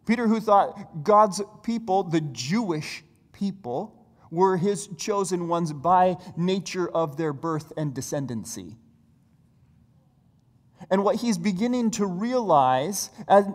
Peter, 0.06 0.26
who 0.26 0.40
thought 0.40 1.04
God's 1.04 1.42
people, 1.62 2.04
the 2.04 2.22
Jewish 2.22 3.04
people, 3.34 4.08
were 4.30 4.56
his 4.56 4.86
chosen 4.96 5.46
ones 5.46 5.74
by 5.74 6.16
nature 6.38 6.88
of 6.88 7.18
their 7.18 7.34
birth 7.34 7.70
and 7.76 7.92
descendancy. 7.92 8.76
And 10.90 11.02
what 11.02 11.16
he's 11.16 11.36
beginning 11.36 11.90
to 11.92 12.06
realize 12.06 13.10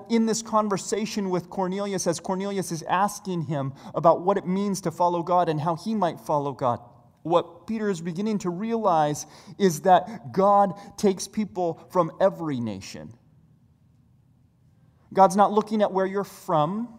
in 0.09 0.25
this 0.25 0.41
conversation 0.41 1.29
with 1.29 1.49
Cornelius, 1.49 2.05
as 2.05 2.19
Cornelius 2.19 2.71
is 2.71 2.83
asking 2.83 3.43
him 3.43 3.73
about 3.95 4.21
what 4.21 4.37
it 4.37 4.45
means 4.45 4.81
to 4.81 4.91
follow 4.91 5.23
God 5.23 5.47
and 5.47 5.59
how 5.59 5.75
he 5.75 5.95
might 5.95 6.19
follow 6.19 6.51
God, 6.51 6.81
what 7.23 7.67
Peter 7.67 7.89
is 7.89 8.01
beginning 8.01 8.39
to 8.39 8.49
realize 8.49 9.25
is 9.57 9.81
that 9.81 10.33
God 10.33 10.73
takes 10.97 11.27
people 11.27 11.87
from 11.91 12.11
every 12.19 12.59
nation. 12.59 13.13
God's 15.13 15.35
not 15.35 15.51
looking 15.51 15.81
at 15.81 15.91
where 15.91 16.05
you're 16.05 16.23
from. 16.23 16.97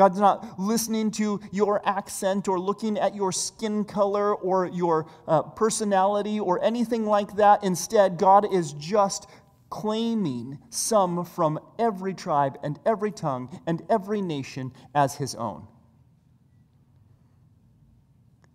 God's 0.00 0.18
not 0.18 0.58
listening 0.58 1.10
to 1.10 1.42
your 1.52 1.86
accent 1.86 2.48
or 2.48 2.58
looking 2.58 2.98
at 2.98 3.14
your 3.14 3.32
skin 3.32 3.84
color 3.84 4.34
or 4.34 4.64
your 4.64 5.06
uh, 5.28 5.42
personality 5.42 6.40
or 6.40 6.58
anything 6.64 7.04
like 7.04 7.36
that. 7.36 7.62
Instead, 7.62 8.16
God 8.16 8.50
is 8.50 8.72
just 8.72 9.28
claiming 9.68 10.58
some 10.70 11.22
from 11.22 11.60
every 11.78 12.14
tribe 12.14 12.56
and 12.62 12.80
every 12.86 13.10
tongue 13.10 13.60
and 13.66 13.82
every 13.90 14.22
nation 14.22 14.72
as 14.94 15.16
his 15.16 15.34
own. 15.34 15.68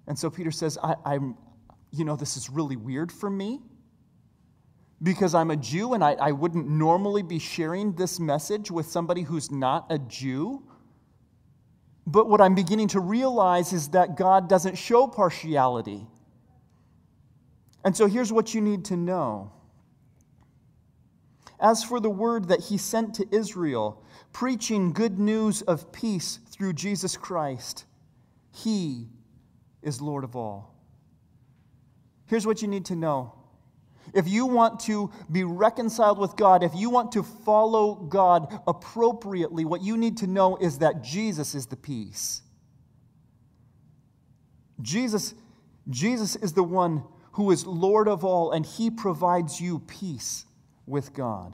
And 0.07 0.17
so 0.17 0.31
Peter 0.31 0.49
says, 0.49 0.79
I, 0.81 0.95
am 1.05 1.37
you 1.91 2.05
know, 2.05 2.15
this 2.15 2.37
is 2.37 2.49
really 2.49 2.75
weird 2.75 3.11
for 3.11 3.29
me 3.29 3.59
because 5.03 5.35
I'm 5.35 5.51
a 5.51 5.57
Jew 5.57 5.93
and 5.93 6.03
I, 6.03 6.13
I 6.13 6.31
wouldn't 6.31 6.67
normally 6.67 7.21
be 7.21 7.37
sharing 7.37 7.93
this 7.93 8.19
message 8.19 8.71
with 8.71 8.87
somebody 8.87 9.21
who's 9.21 9.51
not 9.51 9.85
a 9.91 9.99
Jew. 9.99 10.63
But 12.07 12.29
what 12.29 12.41
I'm 12.41 12.55
beginning 12.55 12.89
to 12.89 12.99
realize 12.99 13.73
is 13.73 13.89
that 13.89 14.15
God 14.15 14.47
doesn't 14.47 14.77
show 14.77 15.07
partiality. 15.07 16.05
And 17.83 17.95
so 17.95 18.07
here's 18.07 18.31
what 18.31 18.53
you 18.53 18.61
need 18.61 18.85
to 18.85 18.97
know. 18.97 19.51
As 21.59 21.83
for 21.83 21.99
the 21.99 22.09
word 22.09 22.49
that 22.49 22.59
he 22.61 22.77
sent 22.77 23.15
to 23.15 23.27
Israel, 23.31 24.03
preaching 24.33 24.91
good 24.91 25.19
news 25.19 25.61
of 25.61 25.91
peace 25.91 26.39
through 26.49 26.73
Jesus 26.73 27.15
Christ, 27.15 27.85
he 28.51 29.07
is 29.81 30.01
Lord 30.01 30.23
of 30.23 30.35
all. 30.35 30.75
Here's 32.27 32.45
what 32.45 32.61
you 32.61 32.67
need 32.67 32.85
to 32.85 32.95
know 32.95 33.33
if 34.15 34.29
you 34.29 34.45
want 34.45 34.79
to 34.81 35.11
be 35.29 35.43
reconciled 35.43 36.17
with 36.17 36.37
God, 36.37 36.63
if 36.63 36.73
you 36.73 36.89
want 36.89 37.11
to 37.11 37.21
follow 37.21 37.95
God 37.95 38.61
appropriately, 38.65 39.65
what 39.65 39.81
you 39.81 39.97
need 39.97 40.17
to 40.17 40.27
know 40.27 40.55
is 40.55 40.79
that 40.79 41.03
Jesus 41.03 41.53
is 41.53 41.65
the 41.65 41.75
peace. 41.75 42.41
Jesus, 44.81 45.33
Jesus 45.89 46.37
is 46.37 46.53
the 46.53 46.63
one 46.63 47.03
who 47.33 47.51
is 47.51 47.65
Lord 47.65 48.07
of 48.07 48.23
all, 48.23 48.51
and 48.51 48.65
he 48.65 48.89
provides 48.89 49.59
you 49.59 49.79
peace 49.79 50.45
with 50.85 51.13
God. 51.13 51.53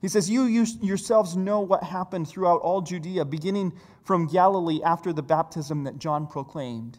He 0.00 0.06
says, 0.06 0.30
You 0.30 0.44
yourselves 0.44 1.36
know 1.36 1.60
what 1.60 1.82
happened 1.82 2.28
throughout 2.28 2.60
all 2.60 2.80
Judea, 2.80 3.24
beginning 3.24 3.72
from 4.04 4.28
Galilee 4.28 4.80
after 4.84 5.12
the 5.12 5.22
baptism 5.22 5.82
that 5.84 5.98
John 5.98 6.28
proclaimed 6.28 6.98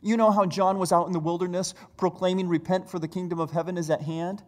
you 0.00 0.16
know 0.16 0.30
how 0.30 0.46
John 0.46 0.78
was 0.78 0.92
out 0.92 1.06
in 1.06 1.12
the 1.12 1.18
wilderness 1.18 1.74
proclaiming, 1.96 2.48
Repent, 2.48 2.88
for 2.88 2.98
the 2.98 3.08
kingdom 3.08 3.40
of 3.40 3.50
heaven 3.50 3.76
is 3.76 3.90
at 3.90 4.02
hand? 4.02 4.42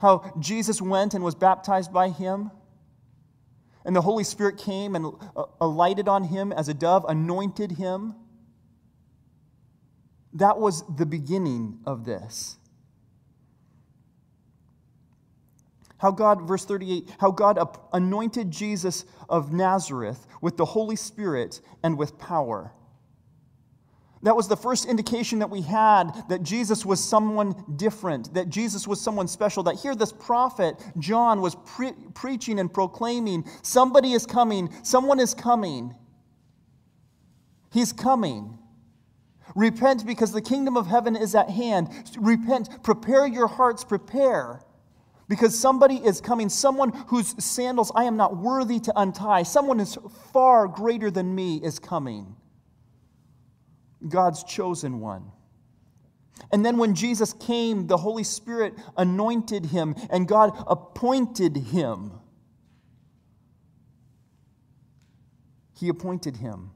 How 0.00 0.32
Jesus 0.38 0.80
went 0.80 1.14
and 1.14 1.22
was 1.22 1.34
baptized 1.34 1.92
by 1.92 2.08
him? 2.08 2.50
And 3.84 3.94
the 3.94 4.00
Holy 4.00 4.24
Spirit 4.24 4.56
came 4.58 4.96
and 4.96 5.12
uh, 5.36 5.44
alighted 5.60 6.08
on 6.08 6.24
him 6.24 6.52
as 6.52 6.68
a 6.68 6.74
dove, 6.74 7.04
anointed 7.06 7.72
him. 7.72 8.14
That 10.32 10.58
was 10.58 10.84
the 10.96 11.06
beginning 11.06 11.80
of 11.86 12.04
this. 12.04 12.58
How 15.98 16.10
God, 16.10 16.42
verse 16.42 16.64
38, 16.64 17.08
how 17.18 17.30
God 17.30 17.58
anointed 17.92 18.50
Jesus 18.50 19.04
of 19.28 19.52
Nazareth 19.52 20.26
with 20.40 20.56
the 20.56 20.64
Holy 20.64 20.96
Spirit 20.96 21.60
and 21.82 21.96
with 21.96 22.18
power. 22.18 22.72
That 24.24 24.34
was 24.34 24.48
the 24.48 24.56
first 24.56 24.86
indication 24.86 25.40
that 25.40 25.50
we 25.50 25.60
had 25.60 26.10
that 26.30 26.42
Jesus 26.42 26.86
was 26.86 26.98
someone 26.98 27.54
different, 27.76 28.32
that 28.32 28.48
Jesus 28.48 28.88
was 28.88 28.98
someone 28.98 29.28
special. 29.28 29.62
That 29.64 29.76
here, 29.76 29.94
this 29.94 30.12
prophet, 30.12 30.82
John, 30.98 31.42
was 31.42 31.54
pre- 31.54 31.92
preaching 32.14 32.58
and 32.58 32.72
proclaiming 32.72 33.44
somebody 33.62 34.12
is 34.12 34.24
coming, 34.24 34.70
someone 34.82 35.20
is 35.20 35.34
coming. 35.34 35.94
He's 37.70 37.92
coming. 37.92 38.58
Repent 39.54 40.06
because 40.06 40.32
the 40.32 40.40
kingdom 40.40 40.78
of 40.78 40.86
heaven 40.86 41.16
is 41.16 41.34
at 41.34 41.50
hand. 41.50 41.90
Repent, 42.18 42.82
prepare 42.82 43.26
your 43.26 43.46
hearts, 43.46 43.84
prepare. 43.84 44.62
Because 45.28 45.58
somebody 45.58 45.96
is 45.96 46.22
coming, 46.22 46.48
someone 46.48 46.92
whose 47.08 47.34
sandals 47.44 47.92
I 47.94 48.04
am 48.04 48.16
not 48.16 48.38
worthy 48.38 48.80
to 48.80 48.92
untie, 48.98 49.42
someone 49.42 49.78
who's 49.78 49.98
far 50.32 50.66
greater 50.66 51.10
than 51.10 51.34
me 51.34 51.58
is 51.62 51.78
coming. 51.78 52.36
God's 54.08 54.44
chosen 54.44 55.00
one. 55.00 55.30
And 56.52 56.64
then 56.64 56.78
when 56.78 56.94
Jesus 56.94 57.32
came, 57.32 57.86
the 57.86 57.96
Holy 57.96 58.24
Spirit 58.24 58.74
anointed 58.96 59.66
him 59.66 59.94
and 60.10 60.28
God 60.28 60.52
appointed 60.66 61.56
him. 61.56 62.12
He 65.78 65.88
appointed 65.88 66.36
him. 66.36 66.70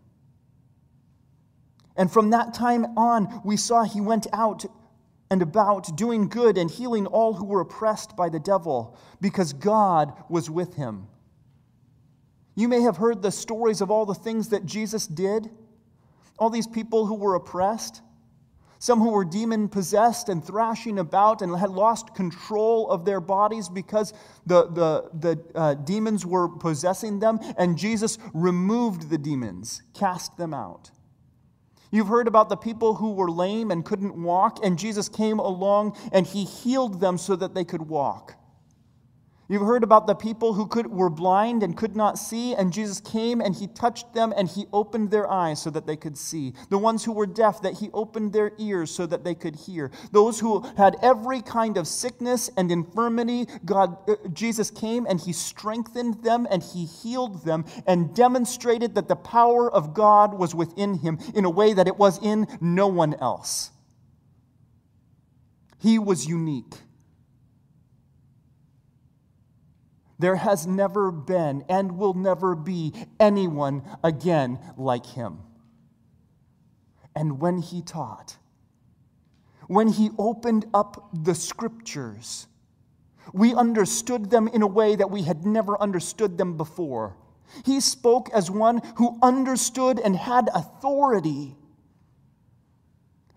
And 1.97 2.11
from 2.11 2.31
that 2.31 2.55
time 2.55 2.85
on, 2.97 3.41
we 3.45 3.57
saw 3.57 3.83
he 3.83 4.01
went 4.01 4.27
out 4.33 4.65
and 5.31 5.43
about 5.43 5.97
doing 5.97 6.29
good 6.29 6.57
and 6.57 6.71
healing 6.71 7.07
all 7.07 7.35
who 7.35 7.45
were 7.45 7.61
oppressed 7.61 8.17
by 8.17 8.29
the 8.29 8.41
devil 8.41 8.97
because 9.21 9.53
God 9.53 10.13
was 10.29 10.49
with 10.49 10.75
him. 10.75 11.09
You 12.55 12.69
may 12.69 12.81
have 12.83 12.97
heard 12.97 13.23
the 13.23 13.31
stories 13.31 13.81
of 13.81 13.91
all 13.91 14.07
the 14.07 14.15
things 14.15 14.49
that 14.49 14.65
Jesus 14.65 15.07
did, 15.07 15.51
all 16.39 16.51
these 16.51 16.67
people 16.67 17.07
who 17.07 17.15
were 17.15 17.35
oppressed, 17.35 18.03
some 18.79 19.01
who 19.01 19.11
were 19.11 19.25
demon 19.25 19.69
possessed 19.69 20.29
and 20.29 20.45
thrashing 20.45 20.99
about 20.99 21.43
and 21.43 21.57
had 21.57 21.71
lost 21.71 22.15
control 22.15 22.89
of 22.91 23.05
their 23.05 23.21
bodies 23.21 23.69
because 23.69 24.13
the, 24.47 24.69
the, 24.69 25.11
the 25.19 25.59
uh, 25.59 25.75
demons 25.75 26.25
were 26.25 26.49
possessing 26.49 27.19
them, 27.19 27.41
and 27.57 27.77
Jesus 27.77 28.19
removed 28.33 29.11
the 29.11 29.19
demons, 29.19 29.83
cast 29.95 30.37
them 30.37 30.55
out. 30.55 30.93
You've 31.91 32.09
heard 32.09 32.29
about 32.29 32.49
the 32.49 32.57
people 32.57 32.95
who 32.95 33.13
were 33.13 33.31
lame 33.31 33.71
and 33.71 33.85
couldn't 33.85 34.15
walk, 34.15 34.59
and 34.63 34.79
Jesus 34.79 35.09
came 35.09 35.39
along 35.39 35.97
and 36.13 36.27
he 36.27 36.45
healed 36.45 37.01
them 37.01 37.17
so 37.17 37.35
that 37.35 37.55
they 37.55 37.65
could 37.65 37.83
walk. 37.83 38.35
You've 39.51 39.63
heard 39.63 39.83
about 39.83 40.07
the 40.07 40.15
people 40.15 40.53
who 40.53 40.67
could, 40.67 40.87
were 40.89 41.09
blind 41.09 41.63
and 41.63 41.75
could 41.75 41.97
not 41.97 42.19
see, 42.19 42.55
and 42.55 42.71
Jesus 42.71 43.01
came 43.01 43.41
and 43.41 43.55
he 43.55 43.67
touched 43.67 44.13
them 44.13 44.35
and 44.37 44.47
he 44.47 44.67
opened 44.75 45.11
their 45.11 45.31
eyes 45.31 45.63
so 45.63 45.71
that 45.71 45.87
they 45.87 45.97
could 45.97 46.19
see. 46.19 46.53
The 46.69 46.77
ones 46.77 47.03
who 47.03 47.13
were 47.13 47.25
deaf, 47.27 47.63
that 47.63 47.79
he 47.79 47.89
opened 47.95 48.35
their 48.35 48.53
ears 48.59 48.91
so 48.91 49.07
that 49.07 49.25
they 49.25 49.35
could 49.35 49.57
hear. 49.57 49.91
Those 50.13 50.39
who 50.39 50.61
had 50.77 50.97
every 51.03 51.41
kind 51.41 51.79
of 51.79 51.89
sickness 51.89 52.51
and 52.59 52.71
infirmity, 52.71 53.47
God, 53.65 53.97
uh, 54.07 54.17
Jesus 54.35 54.71
came 54.71 55.07
and 55.07 55.19
he 55.19 55.33
strengthened 55.33 56.23
them 56.23 56.47
and 56.51 56.63
he 56.63 56.85
healed 56.85 57.47
them 57.47 57.65
and 57.87 58.15
demonstrated 58.15 58.97
that 58.97 59.09
the 59.09 59.17
power 59.17 59.73
of 59.73 59.95
God 59.95 60.35
was 60.35 60.55
within 60.55 60.93
him 60.93 61.19
in 61.35 61.47
a 61.47 61.51
way 61.51 61.73
that 61.73 61.89
it 61.89 61.97
was 61.97 62.23
in 62.23 62.47
no 62.61 62.87
one 62.87 63.15
else. 63.15 63.71
He 65.79 65.99
was 65.99 66.27
unique. 66.27 66.75
There 70.19 70.37
has 70.37 70.67
never 70.67 71.11
been 71.11 71.65
and 71.69 71.97
will 71.99 72.15
never 72.15 72.55
be 72.55 72.93
anyone 73.21 73.83
again 74.03 74.59
like 74.77 75.07
him. 75.07 75.39
And 77.15 77.41
when 77.41 77.59
he 77.59 77.83
taught, 77.83 78.37
when 79.69 79.89
he 79.89 80.11
opened 80.19 80.67
up 80.73 81.11
the 81.13 81.35
scriptures, 81.35 82.47
we 83.33 83.55
understood 83.55 84.31
them 84.31 84.49
in 84.49 84.63
a 84.63 84.67
way 84.67 84.97
that 84.97 85.11
we 85.11 85.23
had 85.23 85.45
never 85.45 85.81
understood 85.81 86.39
them 86.39 86.57
before. 86.57 87.17
He 87.65 87.81
spoke 87.81 88.31
as 88.33 88.51
one 88.51 88.81
who 88.97 89.19
understood 89.23 89.99
and 89.99 90.17
had 90.17 90.49
authority. 90.55 91.57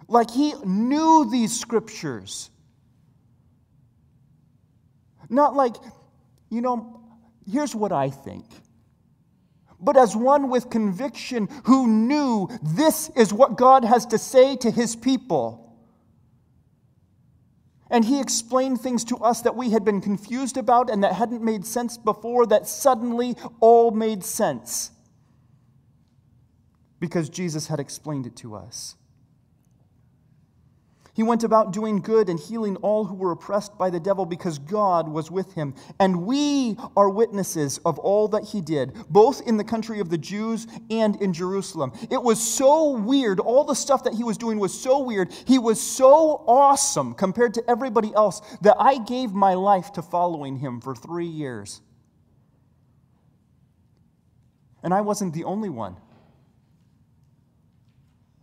Like 0.07 0.31
he 0.31 0.53
knew 0.65 1.29
these 1.29 1.57
scriptures. 1.57 2.49
Not 5.29 5.55
like 5.55 5.75
you 6.51 6.61
know, 6.61 7.01
here's 7.49 7.73
what 7.73 7.91
I 7.91 8.11
think. 8.11 8.45
But 9.79 9.97
as 9.97 10.15
one 10.15 10.49
with 10.49 10.69
conviction 10.69 11.47
who 11.63 11.87
knew 11.87 12.49
this 12.61 13.09
is 13.15 13.33
what 13.33 13.57
God 13.57 13.83
has 13.83 14.05
to 14.07 14.19
say 14.19 14.55
to 14.57 14.69
his 14.69 14.95
people. 14.95 15.75
And 17.89 18.05
he 18.05 18.21
explained 18.21 18.79
things 18.79 19.03
to 19.05 19.17
us 19.17 19.41
that 19.41 19.55
we 19.55 19.71
had 19.71 19.83
been 19.83 20.01
confused 20.01 20.55
about 20.55 20.89
and 20.89 21.03
that 21.03 21.13
hadn't 21.13 21.43
made 21.43 21.65
sense 21.65 21.97
before, 21.97 22.45
that 22.45 22.67
suddenly 22.67 23.35
all 23.59 23.91
made 23.91 24.23
sense. 24.23 24.91
Because 26.99 27.27
Jesus 27.29 27.67
had 27.67 27.79
explained 27.79 28.27
it 28.27 28.35
to 28.37 28.55
us. 28.55 28.95
He 31.13 31.23
went 31.23 31.43
about 31.43 31.73
doing 31.73 31.99
good 31.99 32.29
and 32.29 32.39
healing 32.39 32.77
all 32.77 33.03
who 33.03 33.15
were 33.15 33.31
oppressed 33.31 33.77
by 33.77 33.89
the 33.89 33.99
devil 33.99 34.25
because 34.25 34.59
God 34.59 35.09
was 35.09 35.29
with 35.29 35.53
him. 35.53 35.75
And 35.99 36.25
we 36.25 36.77
are 36.95 37.09
witnesses 37.09 37.79
of 37.85 37.99
all 37.99 38.29
that 38.29 38.45
he 38.45 38.61
did, 38.61 38.93
both 39.09 39.45
in 39.45 39.57
the 39.57 39.63
country 39.63 39.99
of 39.99 40.09
the 40.09 40.17
Jews 40.17 40.67
and 40.89 41.21
in 41.21 41.33
Jerusalem. 41.33 41.91
It 42.09 42.23
was 42.23 42.39
so 42.39 42.91
weird. 42.91 43.41
All 43.41 43.65
the 43.65 43.75
stuff 43.75 44.05
that 44.05 44.13
he 44.13 44.23
was 44.23 44.37
doing 44.37 44.57
was 44.57 44.79
so 44.79 44.99
weird. 44.99 45.33
He 45.45 45.59
was 45.59 45.81
so 45.81 46.45
awesome 46.47 47.13
compared 47.13 47.55
to 47.55 47.63
everybody 47.69 48.13
else 48.15 48.41
that 48.61 48.77
I 48.79 48.97
gave 48.97 49.33
my 49.33 49.53
life 49.55 49.91
to 49.93 50.01
following 50.01 50.55
him 50.57 50.79
for 50.79 50.95
three 50.95 51.25
years. 51.25 51.81
And 54.81 54.93
I 54.93 55.01
wasn't 55.01 55.33
the 55.33 55.43
only 55.43 55.69
one. 55.69 55.97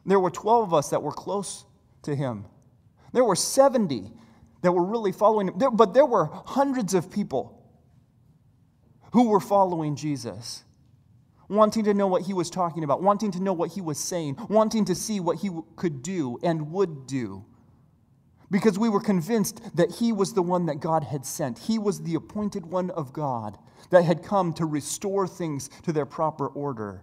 There 0.04 0.20
were 0.20 0.30
12 0.30 0.64
of 0.64 0.74
us 0.74 0.90
that 0.90 1.02
were 1.02 1.12
close 1.12 1.64
to 2.02 2.14
him. 2.14 2.44
There 3.12 3.24
were 3.24 3.36
70 3.36 4.12
that 4.62 4.72
were 4.72 4.84
really 4.84 5.12
following 5.12 5.48
him, 5.48 5.76
but 5.76 5.94
there 5.94 6.06
were 6.06 6.30
hundreds 6.46 6.94
of 6.94 7.10
people 7.10 7.62
who 9.12 9.28
were 9.28 9.40
following 9.40 9.96
Jesus, 9.96 10.64
wanting 11.48 11.84
to 11.84 11.94
know 11.94 12.06
what 12.06 12.22
he 12.22 12.34
was 12.34 12.50
talking 12.50 12.84
about, 12.84 13.02
wanting 13.02 13.30
to 13.32 13.40
know 13.40 13.52
what 13.52 13.72
he 13.72 13.80
was 13.80 13.98
saying, 13.98 14.36
wanting 14.48 14.84
to 14.86 14.94
see 14.94 15.20
what 15.20 15.38
he 15.38 15.50
could 15.76 16.02
do 16.02 16.38
and 16.42 16.70
would 16.72 17.06
do. 17.06 17.44
Because 18.50 18.78
we 18.78 18.88
were 18.88 19.00
convinced 19.00 19.76
that 19.76 19.90
he 19.92 20.12
was 20.12 20.32
the 20.32 20.42
one 20.42 20.66
that 20.66 20.80
God 20.80 21.04
had 21.04 21.26
sent. 21.26 21.58
He 21.58 21.78
was 21.78 22.02
the 22.02 22.14
appointed 22.14 22.66
one 22.66 22.90
of 22.90 23.12
God 23.12 23.58
that 23.90 24.04
had 24.04 24.22
come 24.22 24.52
to 24.54 24.64
restore 24.64 25.26
things 25.26 25.68
to 25.82 25.92
their 25.92 26.06
proper 26.06 26.46
order. 26.48 27.02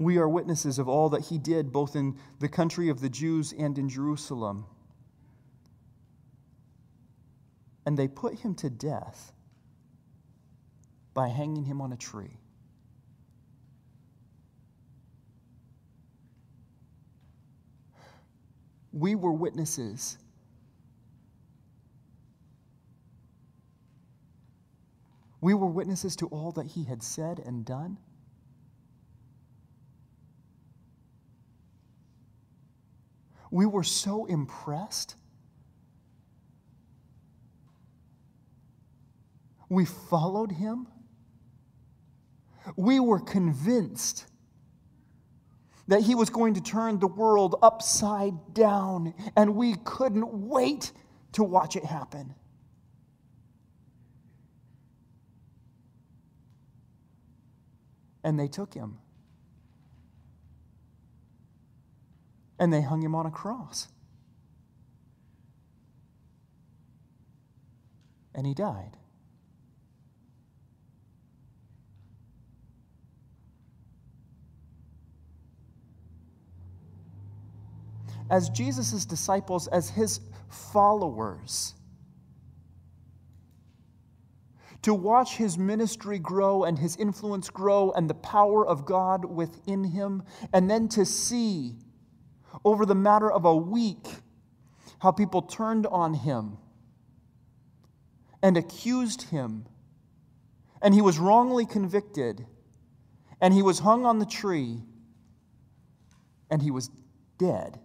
We 0.00 0.16
are 0.16 0.26
witnesses 0.26 0.78
of 0.78 0.88
all 0.88 1.10
that 1.10 1.26
he 1.26 1.36
did, 1.36 1.72
both 1.72 1.94
in 1.94 2.16
the 2.38 2.48
country 2.48 2.88
of 2.88 3.02
the 3.02 3.10
Jews 3.10 3.52
and 3.52 3.76
in 3.76 3.90
Jerusalem. 3.90 4.64
And 7.84 7.98
they 7.98 8.08
put 8.08 8.38
him 8.38 8.54
to 8.56 8.70
death 8.70 9.34
by 11.12 11.28
hanging 11.28 11.66
him 11.66 11.82
on 11.82 11.92
a 11.92 11.98
tree. 11.98 12.38
We 18.94 19.14
were 19.16 19.32
witnesses. 19.32 20.16
We 25.42 25.52
were 25.52 25.66
witnesses 25.66 26.16
to 26.16 26.26
all 26.28 26.52
that 26.52 26.68
he 26.68 26.84
had 26.84 27.02
said 27.02 27.38
and 27.38 27.66
done. 27.66 27.98
We 33.50 33.66
were 33.66 33.82
so 33.82 34.26
impressed. 34.26 35.16
We 39.68 39.84
followed 39.84 40.52
him. 40.52 40.86
We 42.76 43.00
were 43.00 43.20
convinced 43.20 44.26
that 45.88 46.02
he 46.02 46.14
was 46.14 46.30
going 46.30 46.54
to 46.54 46.60
turn 46.60 47.00
the 47.00 47.08
world 47.08 47.56
upside 47.62 48.54
down, 48.54 49.14
and 49.36 49.56
we 49.56 49.74
couldn't 49.84 50.32
wait 50.32 50.92
to 51.32 51.42
watch 51.42 51.74
it 51.74 51.84
happen. 51.84 52.34
And 58.22 58.38
they 58.38 58.48
took 58.48 58.72
him. 58.74 58.98
And 62.60 62.72
they 62.72 62.82
hung 62.82 63.02
him 63.02 63.16
on 63.16 63.26
a 63.26 63.30
cross. 63.32 63.88
And 68.32 68.46
he 68.46 68.54
died. 68.54 68.96
as 78.30 78.48
Jesus' 78.48 79.04
disciples, 79.04 79.66
as 79.68 79.90
his 79.90 80.20
followers. 80.48 81.74
To 84.82 84.94
watch 84.94 85.36
his 85.36 85.58
ministry 85.58 86.18
grow 86.18 86.64
and 86.64 86.78
his 86.78 86.96
influence 86.96 87.50
grow 87.50 87.90
and 87.90 88.08
the 88.08 88.14
power 88.14 88.66
of 88.66 88.86
God 88.86 89.24
within 89.24 89.84
him, 89.84 90.22
and 90.54 90.70
then 90.70 90.88
to 90.90 91.04
see 91.04 91.74
over 92.64 92.84
the 92.86 92.94
matter 92.94 93.30
of 93.30 93.44
a 93.44 93.56
week 93.56 94.06
how 95.00 95.10
people 95.10 95.42
turned 95.42 95.86
on 95.86 96.14
him 96.14 96.58
and 98.42 98.56
accused 98.56 99.22
him, 99.22 99.66
and 100.82 100.94
he 100.94 101.02
was 101.02 101.18
wrongly 101.18 101.66
convicted, 101.66 102.46
and 103.40 103.52
he 103.52 103.62
was 103.62 103.78
hung 103.78 104.06
on 104.06 104.18
the 104.18 104.26
tree, 104.26 104.82
and 106.50 106.62
he 106.62 106.70
was 106.70 106.90
dead. 107.38 107.78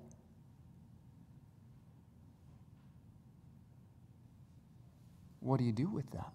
What 5.39 5.60
do 5.60 5.63
you 5.63 5.71
do 5.71 5.88
with 5.88 6.10
that? 6.12 6.34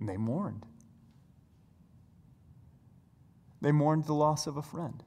And 0.00 0.08
they 0.08 0.16
mourned. 0.16 0.66
They 3.60 3.72
mourned 3.72 4.04
the 4.04 4.14
loss 4.14 4.46
of 4.46 4.56
a 4.56 4.62
friend. 4.62 5.02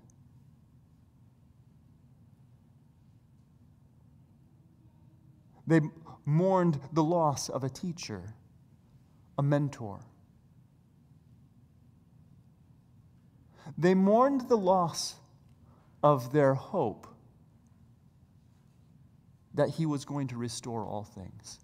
They 5.66 5.82
mourned 6.26 6.80
the 6.92 7.04
loss 7.04 7.48
of 7.48 7.64
a 7.64 7.70
teacher, 7.70 8.34
a 9.38 9.44
mentor. 9.44 10.02
They 13.78 13.94
mourned 13.94 14.50
the 14.50 14.58
loss 14.58 15.16
of 16.04 16.34
their 16.34 16.56
hope 16.56 17.08
that 19.54 19.70
he 19.70 19.86
was 19.86 20.06
going 20.06 20.28
to 20.28 20.38
restore 20.38 20.86
all 20.86 21.04
things. 21.04 21.60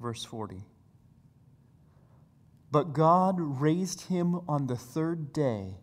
Verse 0.00 0.24
40. 0.24 0.64
But 2.72 2.94
God 2.94 3.36
raised 3.38 4.06
him 4.08 4.40
on 4.48 4.66
the 4.66 4.76
third 4.76 5.34
day 5.34 5.76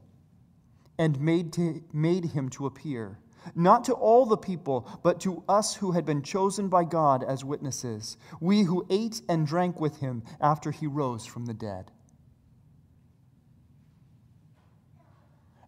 and 0.97 1.21
made, 1.21 1.53
to, 1.53 1.83
made 1.93 2.25
him 2.25 2.49
to 2.49 2.65
appear, 2.65 3.19
not 3.53 3.83
to 3.85 3.93
all 3.93 4.25
the 4.25 4.35
people, 4.35 4.89
but 5.03 5.21
to 5.21 5.43
us 5.47 5.75
who 5.75 5.91
had 5.91 6.03
been 6.03 6.23
chosen 6.23 6.67
by 6.67 6.83
God 6.83 7.23
as 7.23 7.45
witnesses, 7.45 8.17
we 8.41 8.63
who 8.63 8.87
ate 8.89 9.21
and 9.29 9.45
drank 9.45 9.79
with 9.79 9.97
him 9.97 10.23
after 10.41 10.71
he 10.71 10.87
rose 10.87 11.27
from 11.27 11.45
the 11.45 11.53
dead. 11.53 11.91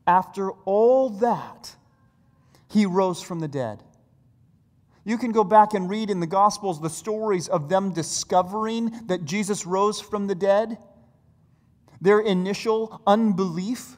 After 0.08 0.52
all 0.66 1.10
that, 1.10 1.76
he 2.68 2.88
rose 2.88 3.22
from 3.22 3.40
the 3.40 3.48
dead. 3.48 3.84
You 5.04 5.20
can 5.20 5.32
go 5.32 5.44
back 5.44 5.76
and 5.76 5.90
read 5.90 6.10
in 6.10 6.20
the 6.20 6.28
Gospels 6.28 6.82
the 6.82 6.90
stories 6.90 7.48
of 7.48 7.70
them 7.70 7.94
discovering 7.94 8.92
that 9.06 9.26
Jesus 9.26 9.68
rose 9.68 10.02
from 10.02 10.26
the 10.28 10.36
dead, 10.36 10.78
their 12.02 12.20
initial 12.20 13.02
unbelief. 13.06 13.98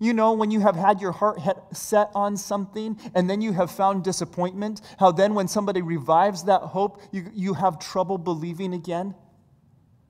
You 0.00 0.14
know, 0.14 0.32
when 0.32 0.50
you 0.50 0.60
have 0.60 0.76
had 0.76 1.00
your 1.00 1.12
heart 1.12 1.40
set 1.76 2.10
on 2.14 2.36
something 2.36 2.98
and 3.14 3.28
then 3.28 3.40
you 3.42 3.52
have 3.52 3.70
found 3.70 4.02
disappointment, 4.02 4.80
how 4.98 5.12
then 5.12 5.34
when 5.34 5.46
somebody 5.46 5.82
revives 5.82 6.44
that 6.44 6.62
hope, 6.62 7.00
you, 7.12 7.30
you 7.34 7.54
have 7.54 7.78
trouble 7.78 8.18
believing 8.18 8.72
again? 8.74 9.14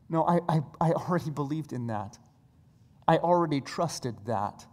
No, 0.09 0.25
I, 0.25 0.39
I, 0.49 0.61
I 0.81 0.93
already 0.93 1.31
believed 1.31 1.73
in 1.73 1.89
that. 1.89 2.19
I 3.07 3.17
already 3.19 3.61
trusted 3.61 4.15
that 4.27 4.65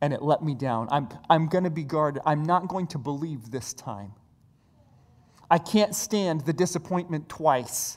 and 0.00 0.12
it 0.12 0.22
let 0.22 0.42
me 0.42 0.54
down. 0.54 0.88
I'm, 0.90 1.08
I'm 1.30 1.46
going 1.46 1.64
to 1.64 1.70
be 1.70 1.84
guarded. 1.84 2.22
I'm 2.26 2.44
not 2.44 2.68
going 2.68 2.88
to 2.88 2.98
believe 2.98 3.50
this 3.50 3.72
time. 3.72 4.12
I 5.50 5.58
can't 5.58 5.94
stand 5.94 6.42
the 6.42 6.52
disappointment 6.52 7.28
twice. 7.28 7.96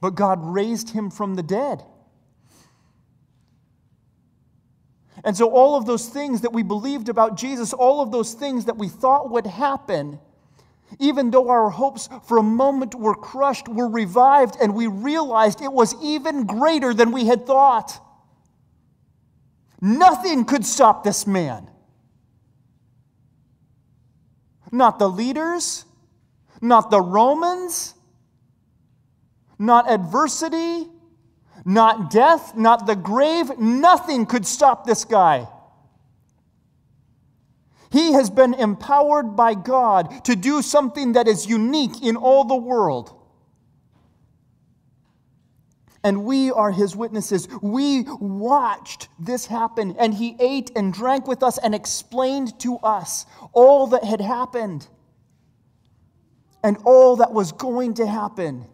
But 0.00 0.14
God 0.14 0.38
raised 0.42 0.90
him 0.90 1.10
from 1.10 1.34
the 1.34 1.42
dead. 1.42 1.84
And 5.22 5.36
so, 5.36 5.50
all 5.50 5.76
of 5.76 5.84
those 5.84 6.08
things 6.08 6.40
that 6.40 6.52
we 6.52 6.62
believed 6.62 7.08
about 7.08 7.36
Jesus, 7.36 7.72
all 7.72 8.00
of 8.00 8.10
those 8.10 8.32
things 8.32 8.64
that 8.64 8.78
we 8.78 8.88
thought 8.88 9.30
would 9.30 9.46
happen, 9.46 10.18
even 10.98 11.30
though 11.30 11.50
our 11.50 11.68
hopes 11.68 12.08
for 12.26 12.38
a 12.38 12.42
moment 12.42 12.94
were 12.94 13.14
crushed, 13.14 13.68
were 13.68 13.88
revived, 13.88 14.56
and 14.60 14.74
we 14.74 14.86
realized 14.86 15.60
it 15.60 15.72
was 15.72 15.94
even 16.02 16.46
greater 16.46 16.94
than 16.94 17.12
we 17.12 17.26
had 17.26 17.46
thought. 17.46 18.00
Nothing 19.80 20.44
could 20.44 20.64
stop 20.64 21.04
this 21.04 21.26
man. 21.26 21.68
Not 24.72 24.98
the 24.98 25.08
leaders, 25.08 25.84
not 26.60 26.90
the 26.90 27.00
Romans, 27.00 27.94
not 29.60 29.88
adversity, 29.88 30.88
not 31.64 32.10
death, 32.10 32.56
not 32.56 32.86
the 32.86 32.96
grave. 32.96 33.56
Nothing 33.58 34.26
could 34.26 34.46
stop 34.46 34.84
this 34.84 35.04
guy. 35.04 35.46
He 37.92 38.12
has 38.12 38.30
been 38.30 38.54
empowered 38.54 39.36
by 39.36 39.54
God 39.54 40.24
to 40.24 40.34
do 40.34 40.62
something 40.62 41.12
that 41.12 41.28
is 41.28 41.46
unique 41.46 42.02
in 42.02 42.16
all 42.16 42.44
the 42.44 42.56
world 42.56 43.20
and 46.02 46.24
we 46.24 46.50
are 46.50 46.70
his 46.70 46.96
witnesses. 46.96 47.48
We 47.60 48.02
watched 48.20 49.08
this 49.18 49.46
happen, 49.46 49.96
and 49.98 50.14
he 50.14 50.36
ate 50.40 50.70
and 50.74 50.92
drank 50.92 51.26
with 51.26 51.42
us 51.42 51.58
and 51.58 51.74
explained 51.74 52.58
to 52.60 52.78
us 52.78 53.26
all 53.52 53.88
that 53.88 54.04
had 54.04 54.20
happened 54.20 54.86
and 56.62 56.78
all 56.84 57.16
that 57.16 57.32
was 57.32 57.52
going 57.52 57.94
to 57.94 58.06
happen. 58.06 58.66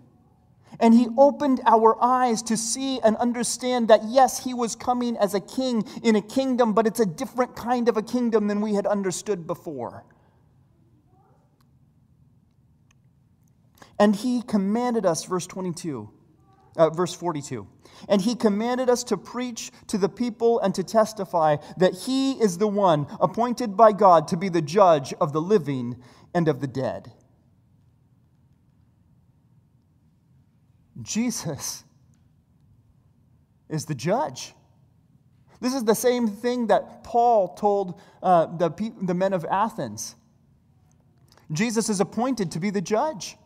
And 0.81 0.95
he 0.95 1.09
opened 1.17 1.61
our 1.65 1.97
eyes 2.03 2.43
to 2.43 2.57
see 2.57 3.01
and 3.01 3.17
understand 3.17 3.89
that, 3.89 4.03
yes, 4.05 4.45
he 4.45 4.55
was 4.55 4.77
coming 4.77 5.17
as 5.17 5.35
a 5.35 5.41
king 5.41 5.85
in 6.03 6.17
a 6.17 6.23
kingdom, 6.23 6.73
but 6.73 6.87
it's 6.87 7.01
a 7.01 7.07
different 7.07 7.57
kind 7.57 7.89
of 7.89 7.97
a 7.97 8.03
kingdom 8.03 8.47
than 8.47 8.61
we 8.61 8.75
had 8.75 8.87
understood 8.87 9.47
before. 9.47 10.05
And 13.99 14.15
he 14.15 14.43
commanded 14.43 15.07
us, 15.07 15.25
verse 15.25 15.47
22 15.47 16.11
uh, 16.77 16.91
verse 16.91 17.15
42. 17.15 17.67
And 18.09 18.21
he 18.21 18.35
commanded 18.35 18.91
us 18.91 19.05
to 19.05 19.17
preach 19.17 19.71
to 19.89 19.99
the 19.99 20.09
people 20.09 20.61
and 20.61 20.75
to 20.75 20.85
testify 20.85 21.57
that 21.79 21.95
he 21.95 22.33
is 22.33 22.59
the 22.59 22.69
one 22.69 23.07
appointed 23.21 23.77
by 23.77 23.93
God 23.93 24.29
to 24.29 24.37
be 24.37 24.49
the 24.49 24.63
judge 24.63 25.15
of 25.15 25.33
the 25.33 25.41
living 25.41 25.97
and 26.35 26.49
of 26.49 26.61
the 26.61 26.67
dead. 26.67 27.13
Jesus 31.03 31.85
is 33.69 33.85
the 33.85 33.95
judge. 33.95 34.55
This 35.61 35.75
is 35.75 35.85
the 35.85 35.95
same 35.95 36.29
thing 36.29 36.69
that 36.69 37.03
Paul 37.03 37.55
told 37.55 38.01
uh, 38.23 38.47
the, 38.47 38.93
the 39.03 39.15
men 39.15 39.33
of 39.33 39.45
Athens. 39.45 40.17
Jesus 41.53 41.89
is 41.89 42.01
appointed 42.01 42.51
to 42.53 42.61
be 42.61 42.71
the 42.71 42.81
judge. 42.81 43.37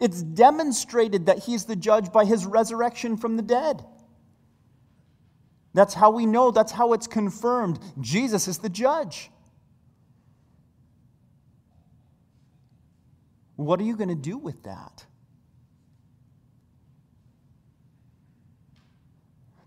It's 0.00 0.22
demonstrated 0.22 1.26
that 1.26 1.40
he's 1.40 1.64
the 1.64 1.76
judge 1.76 2.12
by 2.12 2.24
his 2.24 2.46
resurrection 2.46 3.16
from 3.16 3.36
the 3.36 3.42
dead. 3.42 3.84
That's 5.74 5.94
how 5.94 6.10
we 6.10 6.26
know, 6.26 6.50
that's 6.50 6.72
how 6.72 6.92
it's 6.92 7.06
confirmed. 7.06 7.78
Jesus 8.00 8.48
is 8.48 8.58
the 8.58 8.68
judge. 8.68 9.30
What 13.56 13.80
are 13.80 13.84
you 13.84 13.96
going 13.96 14.08
to 14.08 14.14
do 14.14 14.38
with 14.38 14.62
that? 14.64 15.04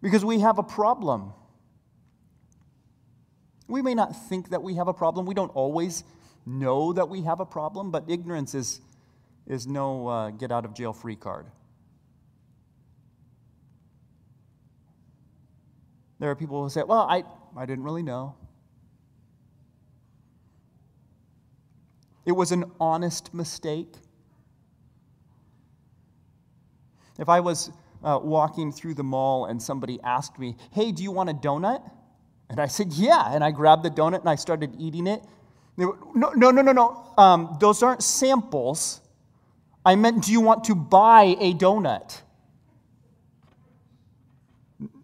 because 0.01 0.25
we 0.25 0.39
have 0.39 0.57
a 0.57 0.63
problem. 0.63 1.33
We 3.67 3.81
may 3.81 3.93
not 3.93 4.15
think 4.27 4.49
that 4.49 4.61
we 4.61 4.75
have 4.75 4.87
a 4.87 4.93
problem. 4.93 5.25
We 5.25 5.33
don't 5.33 5.55
always 5.55 6.03
know 6.45 6.91
that 6.93 7.07
we 7.07 7.21
have 7.21 7.39
a 7.39 7.45
problem, 7.45 7.91
but 7.91 8.03
ignorance 8.07 8.55
is, 8.55 8.81
is 9.47 9.67
no 9.67 10.07
uh, 10.07 10.29
get 10.31 10.51
out 10.51 10.65
of 10.65 10.73
jail 10.73 10.93
free 10.93 11.15
card. 11.15 11.45
There 16.19 16.29
are 16.29 16.35
people 16.35 16.61
who 16.63 16.69
say, 16.69 16.83
Well, 16.83 17.07
I, 17.09 17.23
I 17.57 17.65
didn't 17.65 17.83
really 17.83 18.03
know. 18.03 18.35
It 22.25 22.33
was 22.33 22.51
an 22.51 22.65
honest 22.79 23.33
mistake. 23.33 23.95
If 27.17 27.27
I 27.27 27.39
was 27.39 27.71
uh, 28.03 28.19
walking 28.21 28.71
through 28.71 28.95
the 28.95 29.03
mall 29.03 29.45
and 29.45 29.61
somebody 29.61 29.99
asked 30.03 30.39
me, 30.39 30.55
Hey, 30.71 30.91
do 30.91 31.03
you 31.03 31.11
want 31.11 31.29
a 31.29 31.33
donut? 31.33 31.81
And 32.49 32.59
I 32.59 32.67
said, 32.67 32.93
Yeah. 32.93 33.33
And 33.33 33.43
I 33.43 33.51
grabbed 33.51 33.83
the 33.83 33.89
donut 33.89 34.21
and 34.21 34.29
I 34.29 34.35
started 34.35 34.75
eating 34.79 35.07
it. 35.07 35.23
Were, 35.77 35.97
no, 36.13 36.31
no, 36.35 36.51
no, 36.51 36.61
no, 36.61 36.71
no. 36.71 37.13
Um, 37.17 37.57
those 37.59 37.81
aren't 37.83 38.03
samples. 38.03 39.01
I 39.85 39.95
meant, 39.95 40.25
Do 40.25 40.31
you 40.31 40.41
want 40.41 40.63
to 40.65 40.75
buy 40.75 41.35
a 41.39 41.53
donut? 41.53 42.21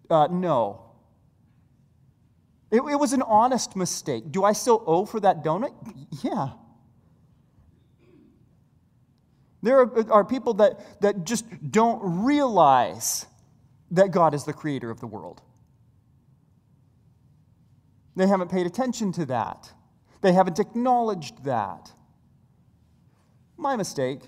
Uh, 0.10 0.28
no. 0.32 0.84
It, 2.70 2.78
it 2.78 2.96
was 3.00 3.14
an 3.14 3.22
honest 3.22 3.76
mistake. 3.76 4.32
Do 4.32 4.44
I 4.44 4.54
still 4.54 4.84
owe 4.86 5.06
for 5.06 5.20
that 5.22 5.44
donut? 5.44 5.74
Yeah. 6.24 6.50
There 9.68 9.82
are, 10.14 10.24
people 10.24 10.54
that, 10.54 11.02
that 11.02 11.26
just 11.26 11.44
don't 11.70 12.00
realize 12.24 13.26
that 13.92 14.12
God 14.12 14.34
is 14.34 14.46
the 14.46 14.54
creator 14.54 14.90
of 14.90 15.02
the 15.02 15.08
world. 15.08 15.42
They 18.16 18.28
haven't 18.28 18.50
paid 18.50 18.66
attention 18.66 19.12
to 19.12 19.26
that. 19.26 19.70
They 20.22 20.32
haven't 20.32 20.60
acknowledged 20.60 21.44
that. 21.44 21.92
My 23.58 23.76
mistake. 23.76 24.22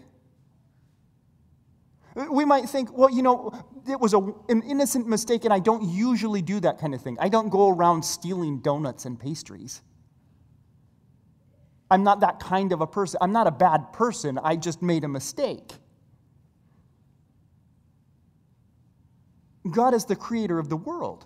We 2.29 2.43
might 2.43 2.67
think, 2.67 2.91
well, 2.97 3.09
you 3.09 3.21
know, 3.21 3.53
it 3.89 3.97
was 3.97 4.13
a, 4.13 4.19
an 4.49 4.61
innocent 4.63 5.07
mistake, 5.07 5.45
and 5.45 5.53
I 5.53 5.59
don't 5.59 5.83
usually 5.83 6.41
do 6.41 6.59
that 6.59 6.79
kind 6.79 6.93
of 6.93 7.01
thing. 7.01 7.15
I 7.17 7.29
don't 7.29 7.47
go 7.47 7.69
around 7.69 8.03
stealing 8.03 8.59
donuts 8.59 9.05
and 9.05 9.17
pastries. 9.17 9.83
I'm 11.91 12.03
not 12.03 12.19
that 12.19 12.39
kind 12.39 12.71
of 12.71 12.81
a 12.81 12.87
person. 12.87 13.17
I'm 13.21 13.31
not 13.31 13.47
a 13.47 13.51
bad 13.51 13.93
person. 13.93 14.37
I 14.37 14.55
just 14.55 14.81
made 14.81 15.03
a 15.03 15.07
mistake. 15.07 15.73
God 19.69 19.93
is 19.93 20.05
the 20.05 20.15
creator 20.15 20.59
of 20.59 20.69
the 20.69 20.77
world. 20.77 21.25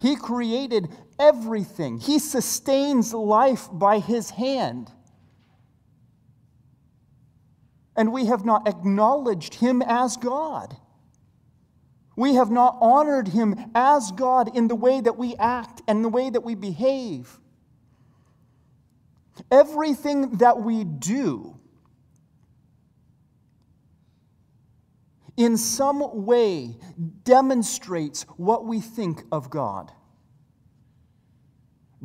He 0.00 0.16
created 0.16 0.88
everything. 1.18 1.98
He 1.98 2.18
sustains 2.18 3.12
life 3.12 3.68
by 3.70 3.98
his 3.98 4.30
hand. 4.30 4.90
And 7.96 8.12
we 8.12 8.26
have 8.26 8.46
not 8.46 8.66
acknowledged 8.66 9.54
him 9.54 9.82
as 9.82 10.16
God. 10.16 10.76
We 12.20 12.34
have 12.34 12.50
not 12.50 12.76
honored 12.82 13.28
him 13.28 13.56
as 13.74 14.12
God 14.12 14.54
in 14.54 14.68
the 14.68 14.74
way 14.74 15.00
that 15.00 15.16
we 15.16 15.36
act 15.36 15.80
and 15.88 16.04
the 16.04 16.10
way 16.10 16.28
that 16.28 16.42
we 16.42 16.54
behave. 16.54 17.40
Everything 19.50 20.36
that 20.36 20.60
we 20.60 20.84
do 20.84 21.58
in 25.38 25.56
some 25.56 26.26
way 26.26 26.76
demonstrates 27.24 28.24
what 28.36 28.66
we 28.66 28.82
think 28.82 29.22
of 29.32 29.48
God. 29.48 29.90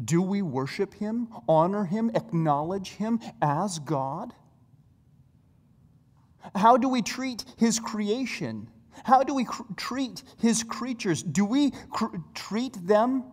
Do 0.02 0.22
we 0.22 0.42
worship 0.42 0.94
Him, 0.94 1.28
honor 1.46 1.84
Him, 1.84 2.10
acknowledge 2.16 2.92
Him 2.92 3.20
as 3.42 3.80
God? 3.80 4.34
How 6.56 6.78
do 6.78 6.88
we 6.88 7.02
treat 7.02 7.44
His 7.58 7.82
creation? 7.82 8.70
How 9.04 9.24
do 9.24 9.34
we 9.34 9.46
cr- 9.46 9.64
treat 9.76 10.24
his 10.38 10.64
creatures? 10.64 11.22
Do 11.22 11.46
we 11.46 11.72
cr- 11.92 12.18
treat 12.34 12.86
them 12.86 13.26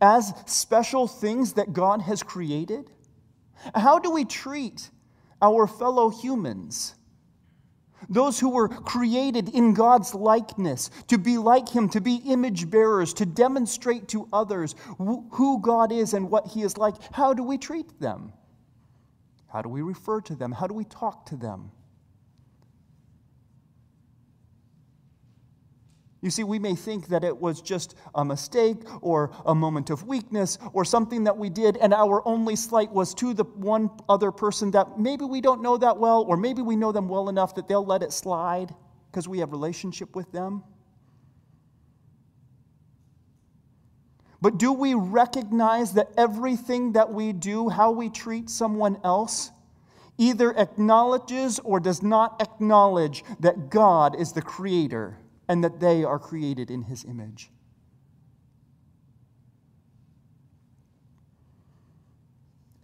as 0.00 0.32
special 0.46 1.06
things 1.06 1.54
that 1.54 1.72
God 1.72 2.02
has 2.02 2.22
created? 2.22 2.90
How 3.74 3.98
do 3.98 4.10
we 4.10 4.24
treat 4.24 4.90
our 5.42 5.66
fellow 5.66 6.10
humans? 6.10 6.94
Those 8.08 8.40
who 8.40 8.50
were 8.50 8.68
created 8.68 9.50
in 9.50 9.74
God's 9.74 10.14
likeness, 10.14 10.90
to 11.08 11.18
be 11.18 11.36
like 11.36 11.68
Him, 11.68 11.88
to 11.90 12.00
be 12.00 12.16
image 12.16 12.70
bearers, 12.70 13.12
to 13.14 13.26
demonstrate 13.26 14.08
to 14.08 14.26
others 14.32 14.74
who 14.98 15.60
God 15.60 15.92
is 15.92 16.14
and 16.14 16.30
what 16.30 16.46
He 16.46 16.62
is 16.62 16.78
like. 16.78 16.94
How 17.12 17.34
do 17.34 17.42
we 17.42 17.58
treat 17.58 18.00
them? 18.00 18.32
How 19.52 19.60
do 19.60 19.68
we 19.68 19.82
refer 19.82 20.20
to 20.22 20.34
them? 20.34 20.52
How 20.52 20.66
do 20.66 20.74
we 20.74 20.84
talk 20.84 21.26
to 21.26 21.36
them? 21.36 21.72
You 26.22 26.28
see, 26.28 26.44
we 26.44 26.58
may 26.58 26.74
think 26.74 27.08
that 27.08 27.24
it 27.24 27.36
was 27.36 27.62
just 27.62 27.94
a 28.14 28.24
mistake 28.24 28.76
or 29.00 29.30
a 29.46 29.54
moment 29.54 29.88
of 29.88 30.06
weakness 30.06 30.58
or 30.74 30.84
something 30.84 31.24
that 31.24 31.38
we 31.38 31.48
did, 31.48 31.78
and 31.78 31.94
our 31.94 32.26
only 32.28 32.56
slight 32.56 32.90
was 32.90 33.14
to 33.14 33.32
the 33.32 33.44
one 33.44 33.90
other 34.08 34.30
person 34.30 34.70
that 34.72 34.98
maybe 34.98 35.24
we 35.24 35.40
don't 35.40 35.62
know 35.62 35.78
that 35.78 35.96
well, 35.96 36.22
or 36.28 36.36
maybe 36.36 36.60
we 36.60 36.76
know 36.76 36.92
them 36.92 37.08
well 37.08 37.30
enough 37.30 37.54
that 37.54 37.68
they'll 37.68 37.86
let 37.86 38.02
it 38.02 38.12
slide 38.12 38.74
because 39.10 39.28
we 39.28 39.38
have 39.38 39.50
relationship 39.50 40.14
with 40.14 40.30
them. 40.30 40.62
But 44.42 44.58
do 44.58 44.72
we 44.72 44.94
recognize 44.94 45.92
that 45.94 46.10
everything 46.16 46.92
that 46.92 47.12
we 47.12 47.32
do, 47.32 47.68
how 47.68 47.90
we 47.92 48.08
treat 48.08 48.48
someone 48.48 48.98
else, 49.04 49.50
either 50.18 50.56
acknowledges 50.58 51.58
or 51.60 51.80
does 51.80 52.02
not 52.02 52.40
acknowledge 52.42 53.24
that 53.40 53.70
God 53.70 54.18
is 54.18 54.32
the 54.32 54.42
creator? 54.42 55.19
And 55.50 55.64
that 55.64 55.80
they 55.80 56.04
are 56.04 56.20
created 56.20 56.70
in 56.70 56.82
his 56.82 57.04
image. 57.04 57.50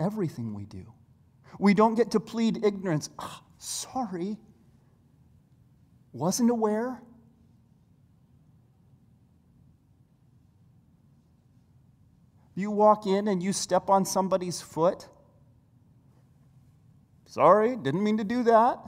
Everything 0.01 0.53
we 0.53 0.65
do. 0.65 0.93
We 1.61 1.75
don't 1.75 1.95
get 1.95 2.11
to 2.11 2.19
plead 2.19 2.65
ignorance. 2.65 3.09
Oh, 3.21 3.41
sorry. 3.59 4.37
Wasn't 6.13 6.51
aware. 6.51 7.01
You 12.57 12.73
walk 12.73 13.07
in 13.07 13.29
and 13.29 13.41
you 13.41 13.53
step 13.53 13.89
on 13.89 14.05
somebody's 14.05 14.61
foot. 14.61 15.07
Sorry, 17.27 17.77
didn't 17.77 18.03
mean 18.03 18.17
to 18.17 18.25
do 18.25 18.43
that. 18.43 18.81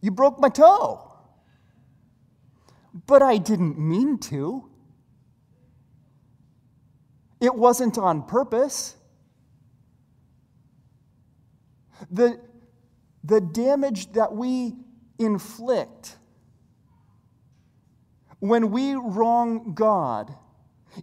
You 0.00 0.10
broke 0.10 0.38
my 0.40 0.48
toe. 0.48 1.04
But 3.06 3.22
I 3.22 3.38
didn't 3.38 3.78
mean 3.78 4.18
to. 4.18 4.68
It 7.40 7.54
wasn't 7.54 7.98
on 7.98 8.22
purpose. 8.22 8.96
The, 12.10 12.40
the 13.24 13.40
damage 13.40 14.12
that 14.12 14.34
we 14.34 14.74
inflict 15.18 16.16
when 18.40 18.70
we 18.70 18.94
wrong 18.94 19.74
God 19.74 20.34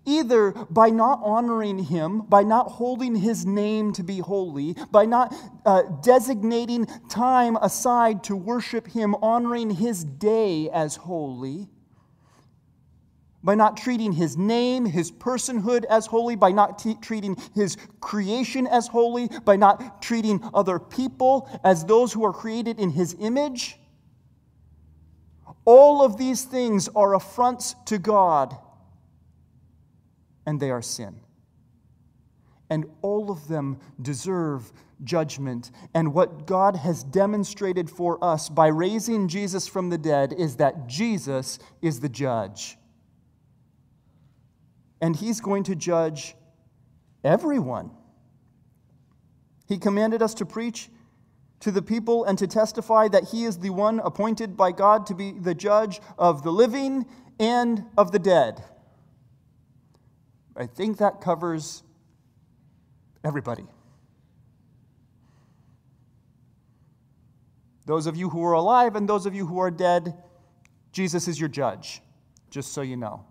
either 0.05 0.51
by 0.69 0.89
not 0.89 1.19
honoring 1.23 1.79
him, 1.79 2.21
by 2.21 2.43
not 2.43 2.71
holding 2.71 3.15
his 3.15 3.45
name 3.45 3.93
to 3.93 4.03
be 4.03 4.19
holy, 4.19 4.75
by 4.91 5.05
not 5.05 5.33
uh, 5.65 5.83
designating 6.03 6.85
time 7.09 7.55
aside 7.57 8.23
to 8.23 8.35
worship 8.35 8.87
him, 8.87 9.15
honoring 9.15 9.69
his 9.69 10.03
day 10.03 10.69
as 10.71 10.95
holy, 10.95 11.67
by 13.43 13.55
not 13.55 13.77
treating 13.77 14.11
his 14.11 14.35
name, 14.35 14.85
his 14.85 15.11
personhood 15.11 15.85
as 15.85 16.07
holy, 16.07 16.35
by 16.35 16.51
not 16.51 16.79
t- 16.79 16.95
treating 17.01 17.37
his 17.53 17.77
creation 17.99 18.65
as 18.67 18.87
holy, 18.87 19.29
by 19.45 19.55
not 19.55 20.01
treating 20.01 20.41
other 20.53 20.79
people 20.79 21.47
as 21.63 21.85
those 21.85 22.11
who 22.11 22.25
are 22.25 22.33
created 22.33 22.79
in 22.79 22.89
his 22.89 23.15
image. 23.19 23.77
All 25.63 26.03
of 26.03 26.17
these 26.17 26.43
things 26.43 26.89
are 26.95 27.15
affronts 27.15 27.75
to 27.85 27.97
God 27.97 28.57
and 30.45 30.59
they 30.59 30.71
are 30.71 30.81
sin. 30.81 31.19
And 32.69 32.85
all 33.01 33.29
of 33.29 33.47
them 33.47 33.79
deserve 34.01 34.71
judgment. 35.03 35.71
And 35.93 36.13
what 36.13 36.47
God 36.47 36.75
has 36.75 37.03
demonstrated 37.03 37.89
for 37.89 38.23
us 38.23 38.49
by 38.49 38.67
raising 38.67 39.27
Jesus 39.27 39.67
from 39.67 39.89
the 39.89 39.97
dead 39.97 40.33
is 40.33 40.55
that 40.57 40.87
Jesus 40.87 41.59
is 41.81 41.99
the 41.99 42.09
judge. 42.09 42.77
And 45.01 45.15
he's 45.15 45.41
going 45.41 45.63
to 45.63 45.75
judge 45.75 46.35
everyone. 47.23 47.91
He 49.67 49.77
commanded 49.77 50.21
us 50.21 50.33
to 50.35 50.45
preach 50.45 50.89
to 51.59 51.71
the 51.71 51.81
people 51.81 52.25
and 52.25 52.37
to 52.37 52.47
testify 52.47 53.07
that 53.07 53.25
he 53.25 53.43
is 53.43 53.59
the 53.59 53.69
one 53.69 53.99
appointed 53.99 54.55
by 54.55 54.71
God 54.71 55.07
to 55.07 55.15
be 55.15 55.31
the 55.31 55.55
judge 55.55 55.99
of 56.17 56.43
the 56.43 56.51
living 56.51 57.05
and 57.39 57.83
of 57.97 58.11
the 58.11 58.19
dead. 58.19 58.63
I 60.55 60.65
think 60.67 60.97
that 60.97 61.21
covers 61.21 61.83
everybody. 63.23 63.65
Those 67.85 68.07
of 68.07 68.15
you 68.15 68.29
who 68.29 68.43
are 68.43 68.53
alive 68.53 68.95
and 68.95 69.07
those 69.07 69.25
of 69.25 69.35
you 69.35 69.45
who 69.45 69.59
are 69.59 69.69
dead, 69.71 70.15
Jesus 70.91 71.27
is 71.27 71.39
your 71.39 71.49
judge, 71.49 72.01
just 72.49 72.73
so 72.73 72.81
you 72.81 72.97
know. 72.97 73.25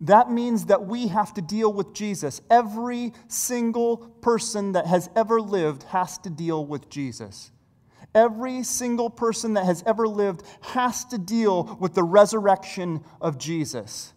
that 0.00 0.30
means 0.30 0.66
that 0.66 0.86
we 0.86 1.08
have 1.08 1.32
to 1.34 1.42
deal 1.42 1.72
with 1.72 1.94
Jesus. 1.94 2.40
Every 2.50 3.12
single 3.28 3.96
person 3.96 4.72
that 4.72 4.86
has 4.86 5.08
ever 5.16 5.40
lived 5.40 5.84
has 5.84 6.18
to 6.18 6.30
deal 6.30 6.64
with 6.64 6.90
Jesus. 6.90 7.50
Every 8.14 8.62
single 8.62 9.10
person 9.10 9.54
that 9.54 9.64
has 9.64 9.82
ever 9.86 10.06
lived 10.06 10.42
has 10.60 11.04
to 11.06 11.18
deal 11.18 11.76
with 11.80 11.94
the 11.94 12.04
resurrection 12.04 13.02
of 13.20 13.38
Jesus. 13.38 14.13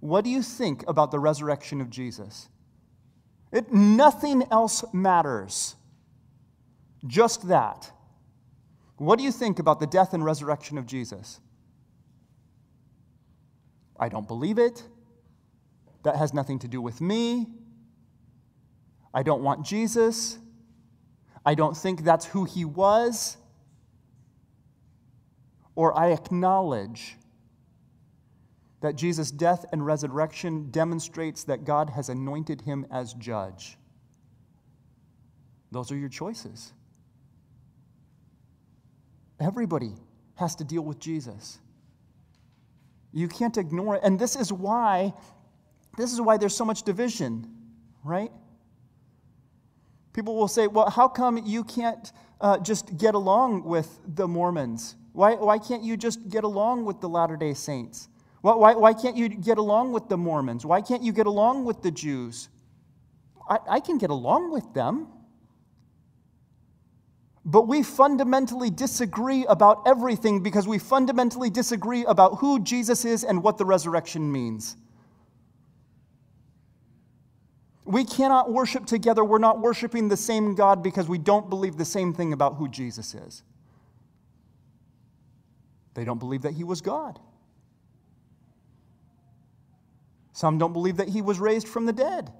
What 0.00 0.24
do 0.24 0.30
you 0.30 0.42
think 0.42 0.84
about 0.88 1.10
the 1.10 1.18
resurrection 1.18 1.80
of 1.80 1.90
Jesus? 1.90 2.48
It, 3.52 3.72
nothing 3.72 4.44
else 4.50 4.84
matters. 4.92 5.76
Just 7.06 7.48
that. 7.48 7.90
What 8.96 9.18
do 9.18 9.24
you 9.24 9.32
think 9.32 9.58
about 9.58 9.80
the 9.80 9.86
death 9.86 10.12
and 10.12 10.24
resurrection 10.24 10.78
of 10.78 10.86
Jesus? 10.86 11.40
I 13.98 14.08
don't 14.08 14.26
believe 14.26 14.58
it. 14.58 14.82
That 16.02 16.16
has 16.16 16.32
nothing 16.32 16.58
to 16.60 16.68
do 16.68 16.80
with 16.80 17.00
me. 17.00 17.46
I 19.12 19.22
don't 19.22 19.42
want 19.42 19.66
Jesus. 19.66 20.38
I 21.44 21.54
don't 21.54 21.76
think 21.76 22.04
that's 22.04 22.26
who 22.26 22.44
he 22.44 22.64
was. 22.64 23.36
Or 25.74 25.98
I 25.98 26.12
acknowledge 26.12 27.16
that 28.80 28.96
Jesus' 28.96 29.30
death 29.30 29.64
and 29.72 29.84
resurrection 29.84 30.70
demonstrates 30.70 31.44
that 31.44 31.64
God 31.64 31.90
has 31.90 32.08
anointed 32.08 32.62
him 32.62 32.86
as 32.90 33.12
judge. 33.14 33.76
Those 35.70 35.92
are 35.92 35.96
your 35.96 36.08
choices. 36.08 36.72
Everybody 39.38 39.92
has 40.36 40.54
to 40.56 40.64
deal 40.64 40.82
with 40.82 40.98
Jesus. 40.98 41.58
You 43.12 43.28
can't 43.28 43.56
ignore 43.56 43.96
it. 43.96 44.02
And 44.02 44.18
this 44.18 44.36
is 44.36 44.52
why 44.52 45.12
this 45.96 46.12
is 46.12 46.20
why 46.20 46.36
there's 46.36 46.56
so 46.56 46.64
much 46.64 46.82
division, 46.84 47.46
right? 48.04 48.30
People 50.12 50.36
will 50.36 50.48
say, 50.48 50.66
well, 50.66 50.88
how 50.88 51.08
come 51.08 51.38
you 51.44 51.64
can't 51.64 52.12
uh, 52.40 52.58
just 52.58 52.96
get 52.96 53.14
along 53.14 53.64
with 53.64 53.98
the 54.06 54.26
Mormons? 54.26 54.96
Why, 55.12 55.34
why 55.34 55.58
can't 55.58 55.82
you 55.82 55.96
just 55.96 56.28
get 56.28 56.44
along 56.44 56.84
with 56.84 57.00
the 57.00 57.08
Latter 57.08 57.36
day 57.36 57.54
Saints? 57.54 58.08
Why, 58.42 58.74
why, 58.74 58.94
can't 58.94 59.16
you 59.16 59.28
get 59.28 59.58
along 59.58 59.92
with 59.92 60.08
the 60.08 60.16
Mormons? 60.16 60.64
Why 60.64 60.80
can't 60.80 61.02
you 61.02 61.12
get 61.12 61.26
along 61.26 61.66
with 61.66 61.82
the 61.82 61.90
Jews? 61.90 62.48
I, 63.48 63.58
I 63.68 63.80
can 63.80 63.98
get 63.98 64.10
along 64.10 64.50
with 64.50 64.72
them. 64.72 65.08
But 67.44 67.68
we 67.68 67.82
fundamentally 67.82 68.70
disagree 68.70 69.44
about 69.46 69.82
everything 69.86 70.42
because 70.42 70.66
we 70.66 70.78
fundamentally 70.78 71.50
disagree 71.50 72.04
about 72.04 72.38
who 72.38 72.60
Jesus 72.60 73.04
is 73.04 73.24
and 73.24 73.42
what 73.42 73.58
the 73.58 73.64
resurrection 73.64 74.30
means. 74.30 74.76
We 77.84 78.04
cannot 78.04 78.52
worship 78.52 78.86
together. 78.86 79.24
We're 79.24 79.38
not 79.38 79.60
worshiping 79.60 80.08
the 80.08 80.16
same 80.16 80.54
God 80.54 80.82
because 80.82 81.08
we 81.08 81.18
don't 81.18 81.50
believe 81.50 81.76
the 81.76 81.84
same 81.84 82.12
thing 82.12 82.32
about 82.32 82.54
who 82.54 82.68
Jesus 82.68 83.14
is. 83.14 83.42
They 85.94 86.04
don't 86.04 86.18
believe 86.18 86.42
that 86.42 86.52
he 86.52 86.62
was 86.62 86.80
God. 86.80 87.18
Some 90.40 90.56
don't 90.56 90.72
believe 90.72 90.96
that 90.96 91.10
he 91.10 91.20
was 91.20 91.38
raised 91.38 91.68
from 91.68 91.84
the 91.84 91.92
dead. 91.92 92.32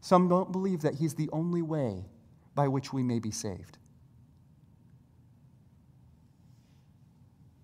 Some 0.00 0.30
don't 0.30 0.50
believe 0.50 0.80
that 0.80 0.94
he's 0.94 1.14
the 1.14 1.28
only 1.30 1.60
way 1.60 2.06
by 2.54 2.68
which 2.68 2.90
we 2.90 3.02
may 3.02 3.18
be 3.18 3.30
saved. 3.30 3.76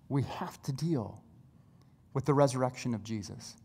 We 0.07 0.21
have 0.21 0.61
to 0.61 0.71
deal 0.71 1.23
with 2.13 2.25
the 2.25 2.35
resurrection 2.35 2.93
of 2.93 3.03
Jesus. 3.03 3.55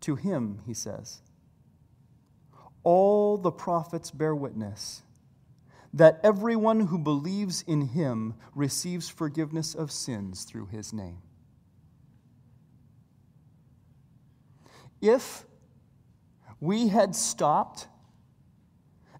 To 0.00 0.16
him, 0.16 0.60
he 0.66 0.72
says, 0.72 1.20
all 2.86 3.36
the 3.36 3.50
prophets 3.50 4.12
bear 4.12 4.32
witness 4.32 5.02
that 5.92 6.20
everyone 6.22 6.78
who 6.78 6.96
believes 6.96 7.64
in 7.66 7.80
him 7.80 8.32
receives 8.54 9.08
forgiveness 9.08 9.74
of 9.74 9.90
sins 9.90 10.44
through 10.44 10.66
his 10.66 10.92
name. 10.92 11.18
If 15.00 15.44
we 16.60 16.86
had 16.86 17.16
stopped 17.16 17.88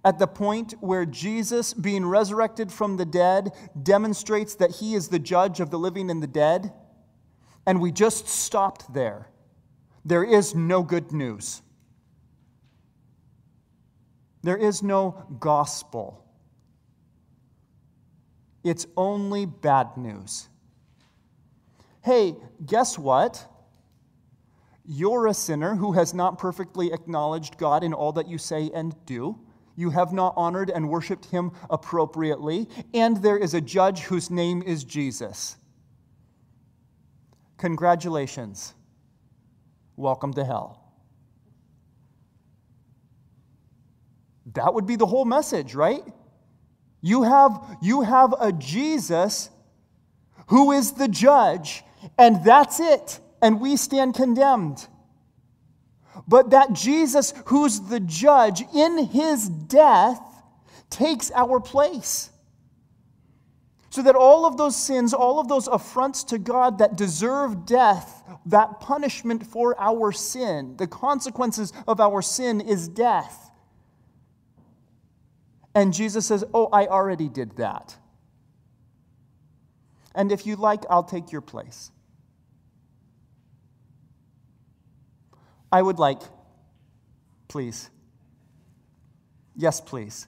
at 0.04 0.20
the 0.20 0.28
point 0.28 0.74
where 0.78 1.04
Jesus, 1.04 1.74
being 1.74 2.06
resurrected 2.06 2.70
from 2.70 2.96
the 2.96 3.04
dead, 3.04 3.50
demonstrates 3.82 4.54
that 4.54 4.76
he 4.76 4.94
is 4.94 5.08
the 5.08 5.18
judge 5.18 5.58
of 5.58 5.70
the 5.70 5.78
living 5.78 6.08
and 6.08 6.22
the 6.22 6.28
dead, 6.28 6.72
and 7.66 7.80
we 7.80 7.90
just 7.90 8.28
stopped 8.28 8.94
there, 8.94 9.26
there 10.04 10.22
is 10.22 10.54
no 10.54 10.84
good 10.84 11.10
news. 11.10 11.62
There 14.47 14.57
is 14.57 14.80
no 14.80 15.26
gospel. 15.40 16.24
It's 18.62 18.86
only 18.97 19.44
bad 19.44 19.97
news. 19.97 20.49
Hey, 22.05 22.36
guess 22.64 22.97
what? 22.97 23.44
You're 24.84 25.26
a 25.26 25.34
sinner 25.34 25.74
who 25.74 25.94
has 25.94 26.14
not 26.14 26.38
perfectly 26.38 26.92
acknowledged 26.92 27.59
God 27.59 27.82
in 27.82 27.92
all 27.92 28.12
that 28.12 28.28
you 28.28 28.38
say 28.38 28.70
and 28.72 28.94
do. 29.05 29.36
You 29.74 29.90
have 29.90 30.12
not 30.12 30.32
honored 30.36 30.70
and 30.70 30.88
worshiped 30.88 31.24
him 31.24 31.51
appropriately. 31.68 32.68
And 32.94 33.16
there 33.16 33.38
is 33.38 33.53
a 33.53 33.61
judge 33.61 34.03
whose 34.03 34.30
name 34.30 34.62
is 34.62 34.84
Jesus. 34.84 35.57
Congratulations. 37.59 38.74
Welcome 39.97 40.32
to 40.34 40.44
hell. 40.44 40.86
That 44.55 44.74
would 44.74 44.86
be 44.86 44.97
the 44.97 45.07
whole 45.07 45.24
message, 45.24 45.74
right? 45.74 46.03
You 47.01 47.24
have, 47.24 47.78
you 47.82 48.03
have 48.03 48.34
a 48.38 48.53
Jesus 48.53 49.51
who 50.49 50.72
is 50.72 50.92
the 50.92 51.09
judge, 51.09 51.82
and 52.18 52.44
that's 52.44 52.80
it. 52.80 53.20
And 53.42 53.61
we 53.61 53.76
stand 53.76 54.14
condemned 54.14 54.86
but 56.26 56.51
that 56.51 56.72
Jesus, 56.72 57.34
who's 57.47 57.80
the 57.80 58.01
judge, 58.01 58.62
in 58.74 59.07
his 59.07 59.49
death 59.49 60.20
takes 60.90 61.30
our 61.32 61.61
place. 61.61 62.30
So 63.90 64.03
that 64.03 64.14
all 64.14 64.44
of 64.44 64.57
those 64.57 64.76
sins, 64.76 65.14
all 65.14 65.40
of 65.40 65.49
those 65.49 65.68
affronts 65.68 66.24
to 66.24 66.38
God 66.38 66.78
that 66.78 66.97
deserve 66.97 67.64
death, 67.64 68.22
that 68.47 68.80
punishment 68.80 69.47
for 69.47 69.78
our 69.80 70.12
sin, 70.12 70.76
the 70.76 70.86
consequences 70.86 71.72
of 71.88 72.01
our 72.01 72.20
sin 72.20 72.61
is 72.61 72.88
death. 72.88 73.45
And 75.76 75.92
Jesus 75.92 76.24
says, 76.24 76.42
Oh, 76.54 76.70
I 76.72 76.86
already 76.86 77.28
did 77.28 77.58
that. 77.58 77.94
And 80.14 80.32
if 80.32 80.46
you 80.46 80.56
like, 80.56 80.84
I'll 80.88 81.04
take 81.04 81.30
your 81.30 81.42
place. 81.42 81.90
I 85.70 85.82
would 85.82 85.98
like, 85.98 86.22
please. 87.48 87.90
Yes, 89.54 89.82
please. 89.82 90.26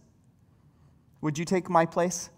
Would 1.23 1.39
you 1.39 1.47
take 1.47 1.71
my 1.71 1.87
place? 1.87 2.29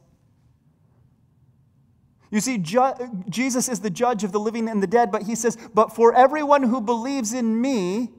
You 2.30 2.38
see, 2.38 2.58
ju- 2.58 3.24
Jesus 3.28 3.68
is 3.68 3.80
the 3.80 3.90
judge 3.90 4.22
of 4.22 4.30
the 4.30 4.38
living 4.38 4.68
and 4.68 4.80
the 4.80 4.86
dead, 4.86 5.10
but 5.10 5.24
he 5.24 5.34
says, 5.34 5.58
But 5.74 5.96
for 5.96 6.14
everyone 6.14 6.62
who 6.62 6.80
believes 6.80 7.32
in 7.32 7.60
me, 7.60 8.10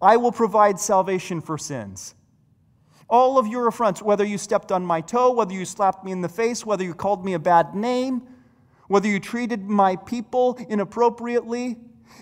I 0.00 0.16
will 0.16 0.32
provide 0.32 0.80
salvation 0.80 1.42
for 1.42 1.58
sins. 1.58 2.14
All 3.08 3.38
of 3.38 3.46
your 3.46 3.66
affronts, 3.68 4.02
whether 4.02 4.24
you 4.24 4.36
stepped 4.36 4.70
on 4.70 4.84
my 4.84 5.00
toe, 5.00 5.32
whether 5.32 5.54
you 5.54 5.64
slapped 5.64 6.04
me 6.04 6.12
in 6.12 6.20
the 6.20 6.28
face, 6.28 6.66
whether 6.66 6.84
you 6.84 6.94
called 6.94 7.24
me 7.24 7.32
a 7.32 7.38
bad 7.38 7.74
name, 7.74 8.22
whether 8.86 9.08
you 9.08 9.18
treated 9.18 9.68
my 9.68 9.96
people 9.96 10.58
inappropriately, 10.68 11.78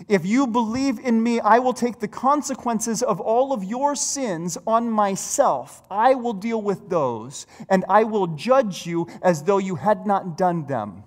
if 0.07 0.25
you 0.25 0.47
believe 0.47 0.99
in 0.99 1.23
me, 1.23 1.39
I 1.39 1.59
will 1.59 1.73
take 1.73 1.99
the 1.99 2.07
consequences 2.07 3.01
of 3.01 3.19
all 3.19 3.51
of 3.51 3.63
your 3.63 3.95
sins 3.95 4.57
on 4.67 4.91
myself. 4.91 5.81
I 5.89 6.13
will 6.13 6.33
deal 6.33 6.61
with 6.61 6.89
those, 6.89 7.47
and 7.69 7.83
I 7.89 8.03
will 8.03 8.27
judge 8.27 8.85
you 8.85 9.07
as 9.21 9.43
though 9.43 9.57
you 9.57 9.75
had 9.75 10.05
not 10.05 10.37
done 10.37 10.67
them, 10.67 11.03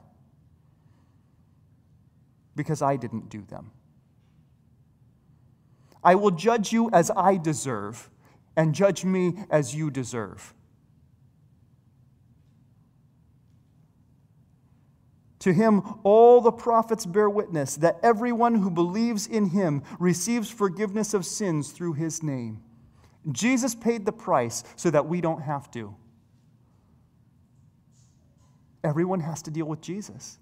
because 2.57 2.83
I 2.83 2.97
didn't 2.97 3.29
do 3.29 3.43
them. 3.43 3.71
I 6.03 6.15
will 6.15 6.33
judge 6.33 6.73
you 6.73 6.91
as 6.91 7.11
I 7.15 7.37
deserve, 7.37 8.11
and 8.61 8.75
judge 8.75 9.07
me 9.07 9.33
as 9.51 9.75
you 9.75 9.91
deserve. 9.91 10.53
To 15.39 15.51
him, 15.55 15.83
all 16.03 16.43
the 16.43 16.53
prophets 16.53 17.07
bear 17.07 17.31
witness 17.31 17.77
that 17.77 17.99
everyone 18.03 18.57
who 18.57 18.71
believes 18.71 19.27
in 19.27 19.49
him 19.49 19.83
receives 19.99 20.51
forgiveness 20.51 21.15
of 21.15 21.25
sins 21.25 21.73
through 21.73 21.95
his 21.95 22.23
name. 22.23 22.63
Jesus 23.33 23.75
paid 23.75 24.05
the 24.05 24.13
price 24.13 24.63
so 24.77 24.91
that 24.91 25.07
we 25.07 25.23
don't 25.23 25.41
have 25.41 25.71
to. 25.71 25.97
Everyone 28.85 29.21
has 29.21 29.41
to 29.41 29.51
deal 29.51 29.65
with 29.65 29.81
Jesus. 29.81 30.39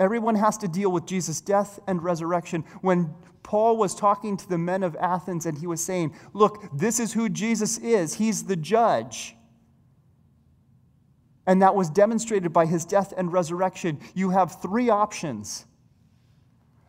Everyone 0.00 0.34
has 0.34 0.56
to 0.56 0.66
deal 0.66 0.90
with 0.90 1.04
Jesus' 1.04 1.42
death 1.42 1.78
and 1.86 2.02
resurrection. 2.02 2.64
When 2.80 3.14
Paul 3.42 3.76
was 3.76 3.94
talking 3.94 4.36
to 4.36 4.48
the 4.48 4.58
men 4.58 4.82
of 4.82 4.96
Athens 4.96 5.46
and 5.46 5.58
he 5.58 5.66
was 5.66 5.84
saying, 5.84 6.14
Look, 6.32 6.76
this 6.76 7.00
is 7.00 7.12
who 7.12 7.28
Jesus 7.28 7.78
is, 7.78 8.14
he's 8.14 8.44
the 8.44 8.56
judge. 8.56 9.34
And 11.46 11.62
that 11.62 11.74
was 11.74 11.90
demonstrated 11.90 12.52
by 12.52 12.66
his 12.66 12.84
death 12.84 13.12
and 13.16 13.32
resurrection. 13.32 13.98
You 14.14 14.30
have 14.30 14.60
three 14.60 14.88
options. 14.88 15.66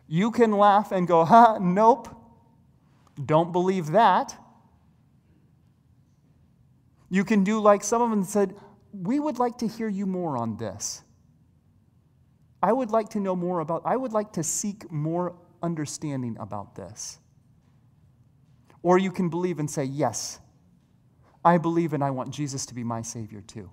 You 0.06 0.30
can 0.30 0.52
laugh 0.52 0.92
and 0.92 1.08
go, 1.08 1.24
Ha, 1.24 1.58
nope, 1.58 2.08
don't 3.24 3.52
believe 3.52 3.92
that. 3.92 4.36
You 7.08 7.24
can 7.24 7.44
do 7.44 7.60
like 7.60 7.84
some 7.84 8.02
of 8.02 8.10
them 8.10 8.24
said, 8.24 8.54
We 8.92 9.18
would 9.18 9.38
like 9.38 9.58
to 9.58 9.66
hear 9.66 9.88
you 9.88 10.06
more 10.06 10.36
on 10.36 10.56
this. 10.56 11.02
I 12.62 12.72
would 12.72 12.90
like 12.90 13.08
to 13.10 13.20
know 13.20 13.34
more 13.34 13.60
about, 13.60 13.82
I 13.84 13.96
would 13.96 14.12
like 14.12 14.32
to 14.34 14.44
seek 14.44 14.90
more 14.92 15.34
understanding 15.62 16.36
about 16.38 16.74
this. 16.74 17.18
Or 18.82 18.98
you 18.98 19.12
can 19.12 19.28
believe 19.28 19.58
and 19.58 19.70
say, 19.70 19.84
Yes, 19.84 20.40
I 21.44 21.58
believe 21.58 21.92
and 21.92 22.02
I 22.02 22.10
want 22.10 22.30
Jesus 22.30 22.66
to 22.66 22.74
be 22.74 22.84
my 22.84 23.02
Savior 23.02 23.40
too. 23.40 23.70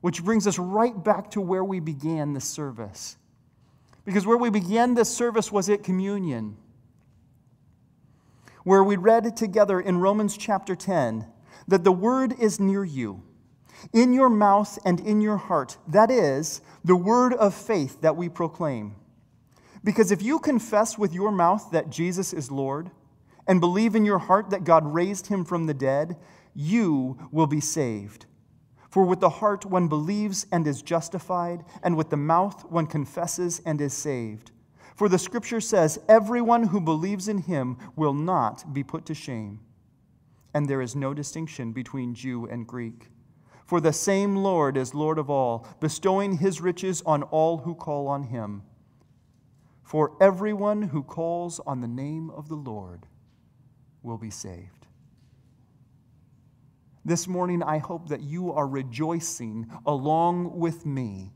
Which 0.00 0.24
brings 0.24 0.46
us 0.46 0.58
right 0.58 1.04
back 1.04 1.30
to 1.32 1.40
where 1.40 1.64
we 1.64 1.80
began 1.80 2.32
this 2.32 2.44
service. 2.44 3.16
Because 4.04 4.26
where 4.26 4.36
we 4.36 4.50
began 4.50 4.94
this 4.94 5.14
service 5.14 5.52
was 5.52 5.68
at 5.68 5.82
communion 5.84 6.56
where 8.64 8.84
we 8.84 8.96
read 8.96 9.36
together 9.36 9.80
in 9.80 9.98
Romans 9.98 10.36
chapter 10.36 10.76
10 10.76 11.26
that 11.68 11.84
the 11.84 11.92
word 11.92 12.34
is 12.38 12.60
near 12.60 12.84
you, 12.84 13.22
in 13.92 14.12
your 14.12 14.28
mouth 14.28 14.78
and 14.84 15.00
in 15.00 15.20
your 15.20 15.36
heart. 15.36 15.78
That 15.88 16.10
is, 16.10 16.60
the 16.84 16.96
word 16.96 17.32
of 17.34 17.54
faith 17.54 18.00
that 18.02 18.16
we 18.16 18.28
proclaim. 18.28 18.96
Because 19.82 20.10
if 20.10 20.22
you 20.22 20.38
confess 20.38 20.98
with 20.98 21.14
your 21.14 21.32
mouth 21.32 21.70
that 21.72 21.90
Jesus 21.90 22.32
is 22.32 22.50
Lord 22.50 22.90
and 23.46 23.60
believe 23.60 23.94
in 23.94 24.04
your 24.04 24.18
heart 24.18 24.50
that 24.50 24.64
God 24.64 24.92
raised 24.92 25.28
him 25.28 25.44
from 25.44 25.66
the 25.66 25.74
dead, 25.74 26.16
you 26.54 27.18
will 27.30 27.46
be 27.46 27.60
saved. 27.60 28.26
For 28.90 29.04
with 29.04 29.20
the 29.20 29.30
heart 29.30 29.64
one 29.64 29.88
believes 29.88 30.46
and 30.50 30.66
is 30.66 30.82
justified, 30.82 31.64
and 31.82 31.96
with 31.96 32.10
the 32.10 32.16
mouth 32.16 32.64
one 32.70 32.86
confesses 32.86 33.62
and 33.64 33.80
is 33.80 33.94
saved. 33.94 34.50
For 34.96 35.08
the 35.08 35.18
scripture 35.18 35.60
says, 35.60 35.98
Everyone 36.08 36.64
who 36.64 36.80
believes 36.80 37.28
in 37.28 37.38
him 37.38 37.78
will 37.96 38.12
not 38.12 38.74
be 38.74 38.82
put 38.82 39.06
to 39.06 39.14
shame. 39.14 39.60
And 40.52 40.68
there 40.68 40.82
is 40.82 40.96
no 40.96 41.14
distinction 41.14 41.72
between 41.72 42.14
Jew 42.14 42.46
and 42.46 42.66
Greek. 42.66 43.08
For 43.64 43.80
the 43.80 43.92
same 43.92 44.34
Lord 44.34 44.76
is 44.76 44.94
Lord 44.94 45.18
of 45.18 45.30
all, 45.30 45.66
bestowing 45.78 46.38
his 46.38 46.60
riches 46.60 47.02
on 47.06 47.22
all 47.22 47.58
who 47.58 47.76
call 47.76 48.08
on 48.08 48.24
him. 48.24 48.62
For 49.90 50.12
everyone 50.20 50.82
who 50.82 51.02
calls 51.02 51.58
on 51.66 51.80
the 51.80 51.88
name 51.88 52.30
of 52.30 52.48
the 52.48 52.54
Lord 52.54 53.06
will 54.04 54.18
be 54.18 54.30
saved. 54.30 54.86
This 57.04 57.26
morning, 57.26 57.60
I 57.60 57.78
hope 57.78 58.08
that 58.10 58.20
you 58.20 58.52
are 58.52 58.68
rejoicing 58.68 59.68
along 59.84 60.60
with 60.60 60.86
me 60.86 61.32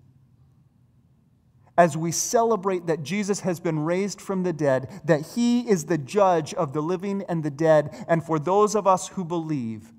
as 1.77 1.97
we 1.97 2.13
celebrate 2.13 2.87
that 2.87 3.03
Jesus 3.03 3.41
has 3.41 3.59
been 3.59 3.81
raised 3.81 4.21
from 4.21 4.45
the 4.45 4.53
dead, 4.53 5.01
that 5.05 5.23
he 5.35 5.69
is 5.69 5.87
the 5.87 5.99
judge 5.99 6.55
of 6.55 6.73
the 6.73 6.81
living 6.81 7.25
and 7.29 7.43
the 7.43 7.51
dead, 7.51 7.93
and 8.07 8.23
for 8.23 8.39
those 8.39 8.77
of 8.77 8.87
us 8.87 9.09
who 9.09 9.25
believe, 9.25 9.93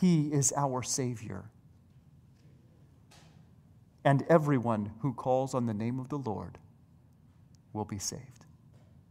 he 0.00 0.28
is 0.28 0.52
our 0.56 0.80
Savior. 0.80 1.50
And 4.04 4.24
everyone 4.28 4.92
who 5.00 5.12
calls 5.12 5.54
on 5.54 5.66
the 5.66 5.74
name 5.74 5.98
of 5.98 6.08
the 6.08 6.18
Lord 6.18 6.58
will 7.76 7.84
be 7.84 7.98
saved. 7.98 8.46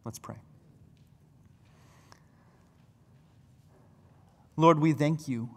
Let's 0.03 0.19
pray. 0.19 0.35
Lord, 4.57 4.79
we 4.79 4.93
thank 4.93 5.27
you 5.27 5.49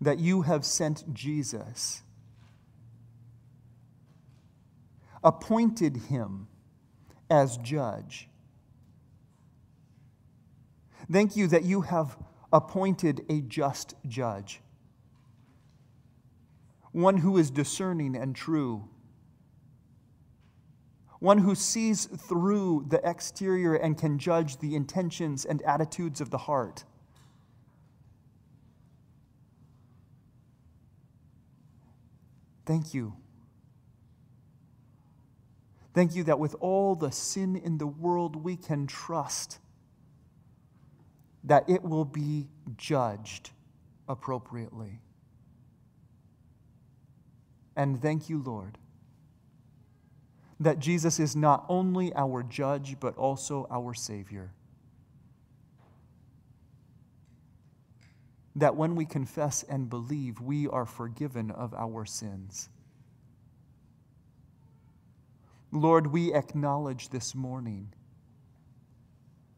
that 0.00 0.18
you 0.18 0.42
have 0.42 0.64
sent 0.64 1.12
Jesus 1.12 2.02
appointed 5.22 5.96
him 6.08 6.46
as 7.30 7.56
judge. 7.58 8.28
Thank 11.10 11.36
you 11.36 11.46
that 11.48 11.64
you 11.64 11.82
have 11.82 12.16
appointed 12.52 13.24
a 13.28 13.40
just 13.40 13.94
judge, 14.06 14.60
one 16.92 17.18
who 17.18 17.36
is 17.36 17.50
discerning 17.50 18.14
and 18.16 18.34
true, 18.34 18.88
one 21.18 21.38
who 21.38 21.54
sees 21.54 22.06
through 22.06 22.86
the 22.88 23.00
exterior 23.08 23.74
and 23.74 23.98
can 23.98 24.18
judge 24.18 24.58
the 24.58 24.76
intentions 24.76 25.44
and 25.44 25.62
attitudes 25.62 26.20
of 26.20 26.30
the 26.30 26.38
heart. 26.38 26.84
Thank 32.64 32.94
you 32.94 33.14
Thank 35.98 36.14
you 36.14 36.22
that 36.24 36.38
with 36.38 36.54
all 36.60 36.94
the 36.94 37.10
sin 37.10 37.56
in 37.56 37.76
the 37.78 37.86
world, 37.88 38.36
we 38.36 38.56
can 38.56 38.86
trust 38.86 39.58
that 41.42 41.68
it 41.68 41.82
will 41.82 42.04
be 42.04 42.46
judged 42.76 43.50
appropriately. 44.08 45.00
And 47.74 48.00
thank 48.00 48.28
you, 48.28 48.40
Lord, 48.40 48.78
that 50.60 50.78
Jesus 50.78 51.20
is 51.20 51.36
not 51.36 51.64
only 51.68 52.12
our 52.14 52.42
judge, 52.42 52.96
but 52.98 53.16
also 53.16 53.66
our 53.70 53.94
Savior. 53.94 54.50
That 58.56 58.74
when 58.74 58.96
we 58.96 59.04
confess 59.04 59.62
and 59.62 59.88
believe, 59.88 60.40
we 60.40 60.66
are 60.66 60.84
forgiven 60.84 61.50
of 61.52 61.74
our 61.74 62.04
sins. 62.04 62.68
Lord, 65.70 66.08
we 66.08 66.32
acknowledge 66.32 67.10
this 67.10 67.34
morning 67.34 67.92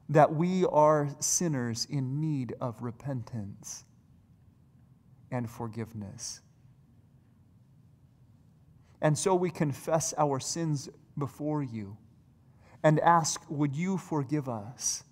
that 0.09 0.35
we 0.35 0.67
are 0.67 1.09
sinners 1.21 1.87
in 1.89 2.21
need 2.21 2.53
of 2.61 2.83
repentance 2.83 3.85
and 5.31 5.49
forgiveness. 5.49 6.41
And 9.03 9.17
so 9.17 9.35
we 9.35 9.51
confess 9.51 10.15
our 10.19 10.41
sins 10.41 10.89
before 11.17 11.63
you 11.63 11.97
and 12.83 13.01
ask, 13.01 13.43
Would 13.49 13.75
you 13.75 13.97
forgive 13.99 14.49
us? 14.49 15.05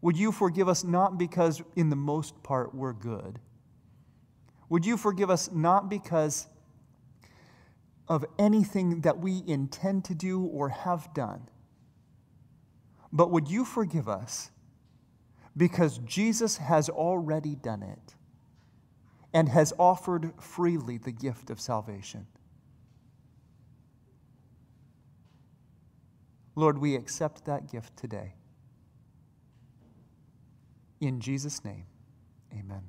Would 0.00 0.16
you 0.16 0.30
forgive 0.30 0.68
us 0.68 0.84
not 0.84 1.18
because, 1.18 1.60
in 1.74 1.90
the 1.90 1.96
most 1.96 2.42
part, 2.42 2.74
we're 2.74 2.92
good? 2.92 3.40
Would 4.68 4.86
you 4.86 4.96
forgive 4.96 5.30
us 5.30 5.50
not 5.50 5.88
because 5.88 6.46
of 8.08 8.24
anything 8.38 9.02
that 9.02 9.18
we 9.18 9.42
intend 9.46 10.04
to 10.06 10.14
do 10.14 10.42
or 10.42 10.70
have 10.70 11.12
done. 11.12 11.48
But 13.12 13.30
would 13.30 13.48
you 13.48 13.64
forgive 13.64 14.08
us 14.08 14.50
because 15.56 15.98
Jesus 15.98 16.56
has 16.56 16.88
already 16.88 17.54
done 17.54 17.82
it 17.82 18.14
and 19.32 19.48
has 19.48 19.72
offered 19.78 20.32
freely 20.40 20.98
the 20.98 21.12
gift 21.12 21.50
of 21.50 21.60
salvation? 21.60 22.26
Lord, 26.54 26.78
we 26.78 26.96
accept 26.96 27.44
that 27.44 27.70
gift 27.70 27.96
today. 27.96 28.34
In 31.00 31.20
Jesus' 31.20 31.64
name, 31.64 31.84
amen. 32.52 32.82